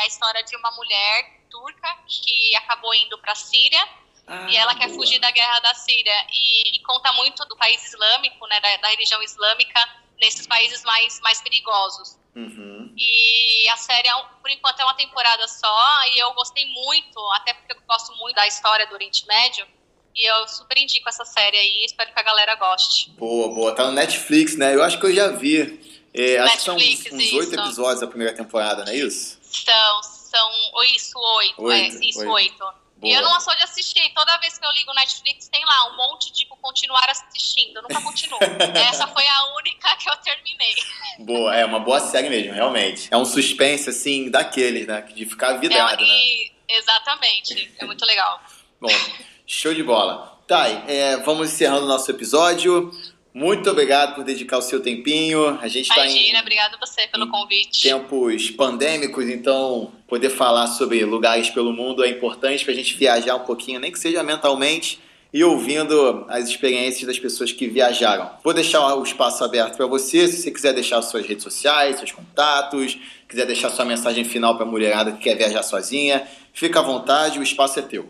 a 0.00 0.06
história 0.08 0.42
de 0.42 0.56
uma 0.56 0.72
mulher 0.72 1.44
turca 1.48 1.96
que 2.08 2.56
acabou 2.56 2.92
indo 2.92 3.16
para 3.18 3.30
a 3.30 3.36
Síria. 3.36 3.88
Ah, 4.26 4.46
e 4.50 4.56
ela 4.56 4.74
quer 4.74 4.90
fugir 4.90 5.20
da 5.20 5.30
guerra 5.30 5.60
da 5.60 5.74
Síria. 5.74 6.26
E, 6.32 6.76
e 6.76 6.80
conta 6.80 7.12
muito 7.12 7.44
do 7.44 7.56
país 7.56 7.84
islâmico, 7.84 8.48
né, 8.48 8.60
da, 8.60 8.76
da 8.78 8.88
religião 8.88 9.22
islâmica, 9.22 9.88
nesses 10.20 10.44
países 10.44 10.82
mais, 10.82 11.20
mais 11.20 11.40
perigosos. 11.40 12.17
Uhum. 12.34 12.94
E 12.96 13.68
a 13.68 13.76
série, 13.76 14.08
é 14.08 14.12
por 14.40 14.50
enquanto, 14.50 14.80
é 14.80 14.84
uma 14.84 14.94
temporada 14.94 15.46
só, 15.48 16.06
e 16.14 16.18
eu 16.18 16.32
gostei 16.34 16.66
muito, 16.66 17.18
até 17.32 17.54
porque 17.54 17.72
eu 17.72 17.76
gosto 17.86 18.14
muito 18.16 18.36
da 18.36 18.46
história 18.46 18.86
do 18.86 18.94
Oriente 18.94 19.26
Médio. 19.26 19.66
E 20.14 20.24
eu 20.24 20.48
super 20.48 20.76
indico 20.78 21.08
essa 21.08 21.24
série 21.24 21.56
aí, 21.56 21.84
espero 21.84 22.12
que 22.12 22.18
a 22.18 22.22
galera 22.22 22.54
goste. 22.56 23.10
Boa, 23.10 23.54
boa. 23.54 23.74
Tá 23.74 23.84
no 23.84 23.92
Netflix, 23.92 24.56
né? 24.56 24.74
Eu 24.74 24.82
acho 24.82 24.98
que 24.98 25.06
eu 25.06 25.14
já 25.14 25.28
vi. 25.28 25.80
É, 26.12 26.38
acho 26.38 26.56
que 26.56 26.62
são 26.62 26.76
uns 26.76 27.32
oito 27.32 27.54
episódios 27.54 28.00
da 28.00 28.06
primeira 28.06 28.34
temporada, 28.34 28.84
não 28.84 28.92
é 28.92 28.96
isso? 28.96 29.38
São, 29.42 30.02
são 30.02 30.50
isso, 30.94 31.18
oito. 31.18 31.62
Oito, 31.62 31.96
é, 31.96 32.06
isso, 32.06 32.28
oito. 32.28 32.64
Oito. 33.02 33.06
E 33.06 33.12
eu 33.12 33.22
não 33.22 33.40
sou 33.40 33.54
de 33.56 33.62
assistir. 33.62 34.12
Toda 34.14 34.36
vez 34.38 34.58
que 34.58 34.64
eu 34.66 34.72
ligo 34.72 34.92
Netflix, 34.94 35.48
tem 35.48 35.64
lá 35.64 35.92
um 35.92 35.96
monte 35.96 36.28
de 36.28 36.40
tipo, 36.40 36.56
continuar 36.56 37.08
assistindo. 37.10 37.76
Eu 37.76 37.82
nunca 37.82 38.00
continuo. 38.02 38.38
Essa 38.88 39.06
foi 39.06 39.26
a 39.26 39.56
única 39.56 39.96
que 39.96 40.08
eu 40.10 40.16
terminei. 40.16 40.74
Boa, 41.20 41.54
é 41.54 41.64
uma 41.64 41.80
boa 41.80 42.00
série 42.00 42.28
mesmo, 42.28 42.52
realmente. 42.52 43.08
É 43.10 43.16
um 43.16 43.24
suspense, 43.24 43.88
assim, 43.90 44.30
daqueles, 44.30 44.86
né? 44.86 45.02
De 45.02 45.24
ficar 45.26 45.54
vidrado, 45.54 46.02
é, 46.02 46.06
né? 46.06 46.12
e- 46.12 46.52
Exatamente. 46.68 47.72
É 47.78 47.84
muito 47.86 48.04
legal. 48.04 48.42
Bom, 48.80 48.88
show 49.46 49.72
de 49.72 49.82
bola. 49.82 50.38
Thay, 50.46 50.84
é, 50.86 51.16
vamos 51.18 51.52
encerrando 51.52 51.84
o 51.84 51.88
nosso 51.88 52.10
episódio. 52.10 52.90
Muito 53.32 53.70
obrigado 53.70 54.14
por 54.14 54.24
dedicar 54.24 54.58
o 54.58 54.62
seu 54.62 54.80
tempinho. 54.80 55.58
A 55.60 55.68
gente 55.68 55.88
está 55.88 56.06
em 56.06 56.10
Imagina, 56.10 56.40
obrigada 56.40 56.76
você 56.80 57.06
pelo 57.06 57.28
convite. 57.28 57.82
tempos 57.82 58.50
pandêmicos, 58.50 59.28
então 59.28 59.92
poder 60.06 60.30
falar 60.30 60.66
sobre 60.66 61.04
lugares 61.04 61.50
pelo 61.50 61.72
mundo 61.72 62.02
é 62.02 62.08
importante 62.08 62.64
para 62.64 62.72
a 62.72 62.76
gente 62.76 62.96
viajar 62.96 63.36
um 63.36 63.44
pouquinho, 63.44 63.78
nem 63.78 63.92
que 63.92 63.98
seja 63.98 64.22
mentalmente, 64.22 64.98
e 65.32 65.44
ouvindo 65.44 66.24
as 66.28 66.48
experiências 66.48 67.06
das 67.06 67.18
pessoas 67.18 67.52
que 67.52 67.66
viajaram. 67.66 68.30
Vou 68.42 68.54
deixar 68.54 68.94
o 68.94 69.02
espaço 69.02 69.44
aberto 69.44 69.76
para 69.76 69.86
você, 69.86 70.26
se 70.26 70.42
você 70.42 70.50
quiser 70.50 70.72
deixar 70.72 71.02
suas 71.02 71.26
redes 71.26 71.44
sociais, 71.44 71.98
seus 71.98 72.12
contatos, 72.12 72.98
quiser 73.28 73.46
deixar 73.46 73.70
sua 73.70 73.84
mensagem 73.84 74.24
final 74.24 74.56
para 74.56 74.64
a 74.64 74.68
mulherada 74.68 75.12
que 75.12 75.18
quer 75.18 75.36
viajar 75.36 75.62
sozinha, 75.62 76.26
fica 76.54 76.80
à 76.80 76.82
vontade, 76.82 77.38
o 77.38 77.42
espaço 77.42 77.78
é 77.78 77.82
teu. 77.82 78.08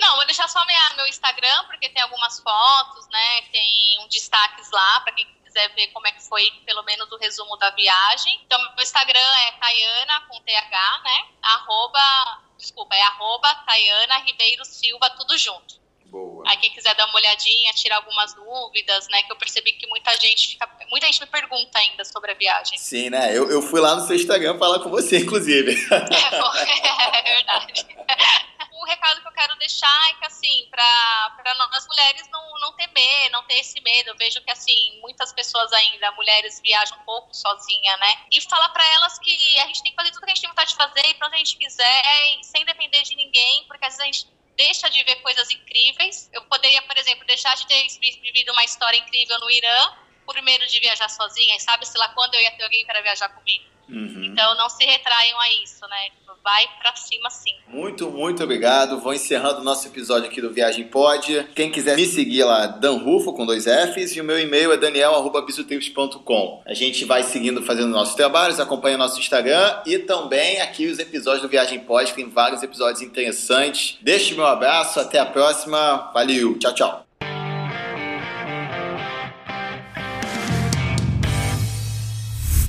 Não, 0.00 0.16
vou 0.16 0.26
deixar 0.26 0.48
só 0.48 0.64
minha, 0.66 0.94
meu 0.96 1.06
Instagram, 1.06 1.64
porque 1.64 1.88
tem 1.88 2.02
algumas 2.02 2.40
fotos, 2.40 3.08
né? 3.08 3.42
Tem 3.50 3.98
um 4.00 4.08
destaques 4.08 4.70
lá 4.70 5.00
para 5.00 5.12
quem 5.12 5.26
quiser 5.44 5.74
ver 5.74 5.88
como 5.88 6.06
é 6.06 6.12
que 6.12 6.22
foi, 6.22 6.50
pelo 6.64 6.82
menos, 6.84 7.10
o 7.10 7.16
resumo 7.16 7.56
da 7.56 7.70
viagem. 7.70 8.40
Então, 8.44 8.60
meu 8.74 8.82
Instagram 8.82 9.18
é 9.18 9.52
Tayana, 9.52 10.20
com 10.28 10.40
TH, 10.40 11.00
né? 11.04 11.28
Arroba, 11.42 12.42
desculpa, 12.56 12.94
é 12.94 13.02
arroba 13.02 13.54
Tayana 13.66 14.18
Ribeiro 14.18 14.64
Silva, 14.64 15.10
tudo 15.10 15.36
junto. 15.36 15.78
Boa. 16.10 16.42
Aí 16.46 16.56
quem 16.56 16.70
quiser 16.70 16.94
dar 16.94 17.06
uma 17.06 17.16
olhadinha, 17.16 17.72
tirar 17.74 17.96
algumas 17.96 18.32
dúvidas, 18.32 19.06
né? 19.08 19.22
Que 19.22 19.32
eu 19.32 19.36
percebi 19.36 19.72
que 19.72 19.86
muita 19.88 20.16
gente 20.16 20.48
fica. 20.48 20.68
Muita 20.90 21.06
gente 21.06 21.20
me 21.20 21.26
pergunta 21.26 21.78
ainda 21.78 22.04
sobre 22.04 22.32
a 22.32 22.34
viagem. 22.34 22.78
Sim, 22.78 23.10
né? 23.10 23.36
Eu, 23.36 23.50
eu 23.50 23.60
fui 23.60 23.78
lá 23.80 23.94
no 23.94 24.06
seu 24.06 24.16
Instagram 24.16 24.58
falar 24.58 24.78
com 24.80 24.90
você, 24.90 25.18
inclusive. 25.18 25.76
É, 25.88 26.40
bom, 26.40 26.54
é 27.14 27.22
verdade. 27.22 27.86
O 28.80 28.84
recado 28.84 29.20
que 29.20 29.26
eu 29.26 29.27
quero 29.38 29.54
deixar 29.56 30.10
é 30.10 30.14
que, 30.14 30.26
assim, 30.26 30.66
para 30.68 31.54
nós 31.56 31.86
mulheres 31.86 32.28
não, 32.28 32.60
não 32.60 32.72
temer, 32.72 33.30
não 33.30 33.44
ter 33.44 33.60
esse 33.60 33.80
medo. 33.80 34.10
Eu 34.10 34.16
vejo 34.16 34.42
que, 34.42 34.50
assim, 34.50 34.98
muitas 35.00 35.32
pessoas 35.32 35.72
ainda, 35.72 36.10
mulheres, 36.12 36.60
viajam 36.60 36.98
um 36.98 37.04
pouco 37.04 37.32
sozinha, 37.32 37.96
né? 37.98 38.26
E 38.32 38.40
falar 38.40 38.68
para 38.70 38.84
elas 38.94 39.16
que 39.20 39.60
a 39.60 39.66
gente 39.66 39.82
tem 39.82 39.92
que 39.92 39.96
fazer 39.96 40.10
tudo 40.10 40.24
que 40.24 40.32
a 40.32 40.34
gente 40.34 40.40
tem 40.40 40.50
vontade 40.50 40.70
de 40.70 40.76
fazer 40.76 41.06
e 41.06 41.16
onde 41.24 41.34
a 41.34 41.38
gente 41.38 41.56
quiser, 41.56 42.02
e 42.34 42.44
sem 42.44 42.64
depender 42.64 43.02
de 43.02 43.14
ninguém, 43.14 43.64
porque 43.68 43.84
às 43.84 43.96
vezes 43.96 44.00
a 44.00 44.06
gente 44.06 44.38
deixa 44.56 44.90
de 44.90 45.04
ver 45.04 45.16
coisas 45.22 45.48
incríveis. 45.50 46.28
Eu 46.32 46.42
poderia, 46.46 46.82
por 46.82 46.96
exemplo, 46.96 47.24
deixar 47.24 47.54
de 47.54 47.64
ter 47.66 47.86
vivido 48.20 48.50
uma 48.52 48.64
história 48.64 48.98
incrível 48.98 49.38
no 49.38 49.50
Irã 49.50 49.92
por 50.26 50.42
medo 50.42 50.66
de 50.66 50.80
viajar 50.80 51.08
sozinha, 51.08 51.54
e 51.56 51.60
sabe, 51.60 51.86
sei 51.86 52.00
lá, 52.00 52.08
quando 52.08 52.34
eu 52.34 52.40
ia 52.40 52.50
ter 52.56 52.64
alguém 52.64 52.84
para 52.84 53.00
viajar 53.00 53.28
comigo. 53.28 53.64
Uhum. 53.88 54.24
Então 54.24 54.56
não 54.56 54.68
se 54.68 54.84
retraiam 54.84 55.40
a 55.40 55.52
isso, 55.62 55.86
né? 55.88 56.08
Vai 56.42 56.66
pra 56.80 56.94
cima 56.96 57.28
sim. 57.30 57.54
Muito, 57.66 58.10
muito 58.10 58.42
obrigado. 58.42 59.00
Vou 59.00 59.12
encerrando 59.12 59.60
o 59.60 59.64
nosso 59.64 59.86
episódio 59.86 60.28
aqui 60.28 60.40
do 60.40 60.52
Viagem 60.52 60.84
Pod. 60.84 61.46
Quem 61.54 61.70
quiser 61.70 61.96
me 61.96 62.06
seguir 62.06 62.44
lá, 62.44 62.66
Dan 62.66 62.98
Rufo 62.98 63.32
com 63.34 63.44
dois 63.44 63.64
Fs 63.64 64.16
e 64.16 64.20
o 64.20 64.24
meu 64.24 64.38
e-mail 64.38 64.72
é 64.72 64.76
daniel@bisotrips.com. 64.76 66.62
A 66.64 66.72
gente 66.72 67.04
vai 67.04 67.22
seguindo 67.22 67.62
fazendo 67.62 67.88
nossos 67.88 68.14
trabalhos, 68.14 68.60
acompanha 68.60 68.96
nosso 68.96 69.18
Instagram 69.18 69.82
e 69.84 69.98
também 69.98 70.60
aqui 70.60 70.86
os 70.86 70.98
episódios 70.98 71.42
do 71.42 71.48
Viagem 71.48 71.80
Pod, 71.80 72.14
tem 72.14 72.30
vários 72.30 72.62
episódios 72.62 73.02
interessantes. 73.02 73.98
Deixe 74.00 74.34
meu 74.34 74.46
abraço, 74.46 75.00
até 75.00 75.18
a 75.18 75.26
próxima. 75.26 76.10
Valeu, 76.14 76.58
tchau, 76.58 76.74
tchau. 76.74 77.07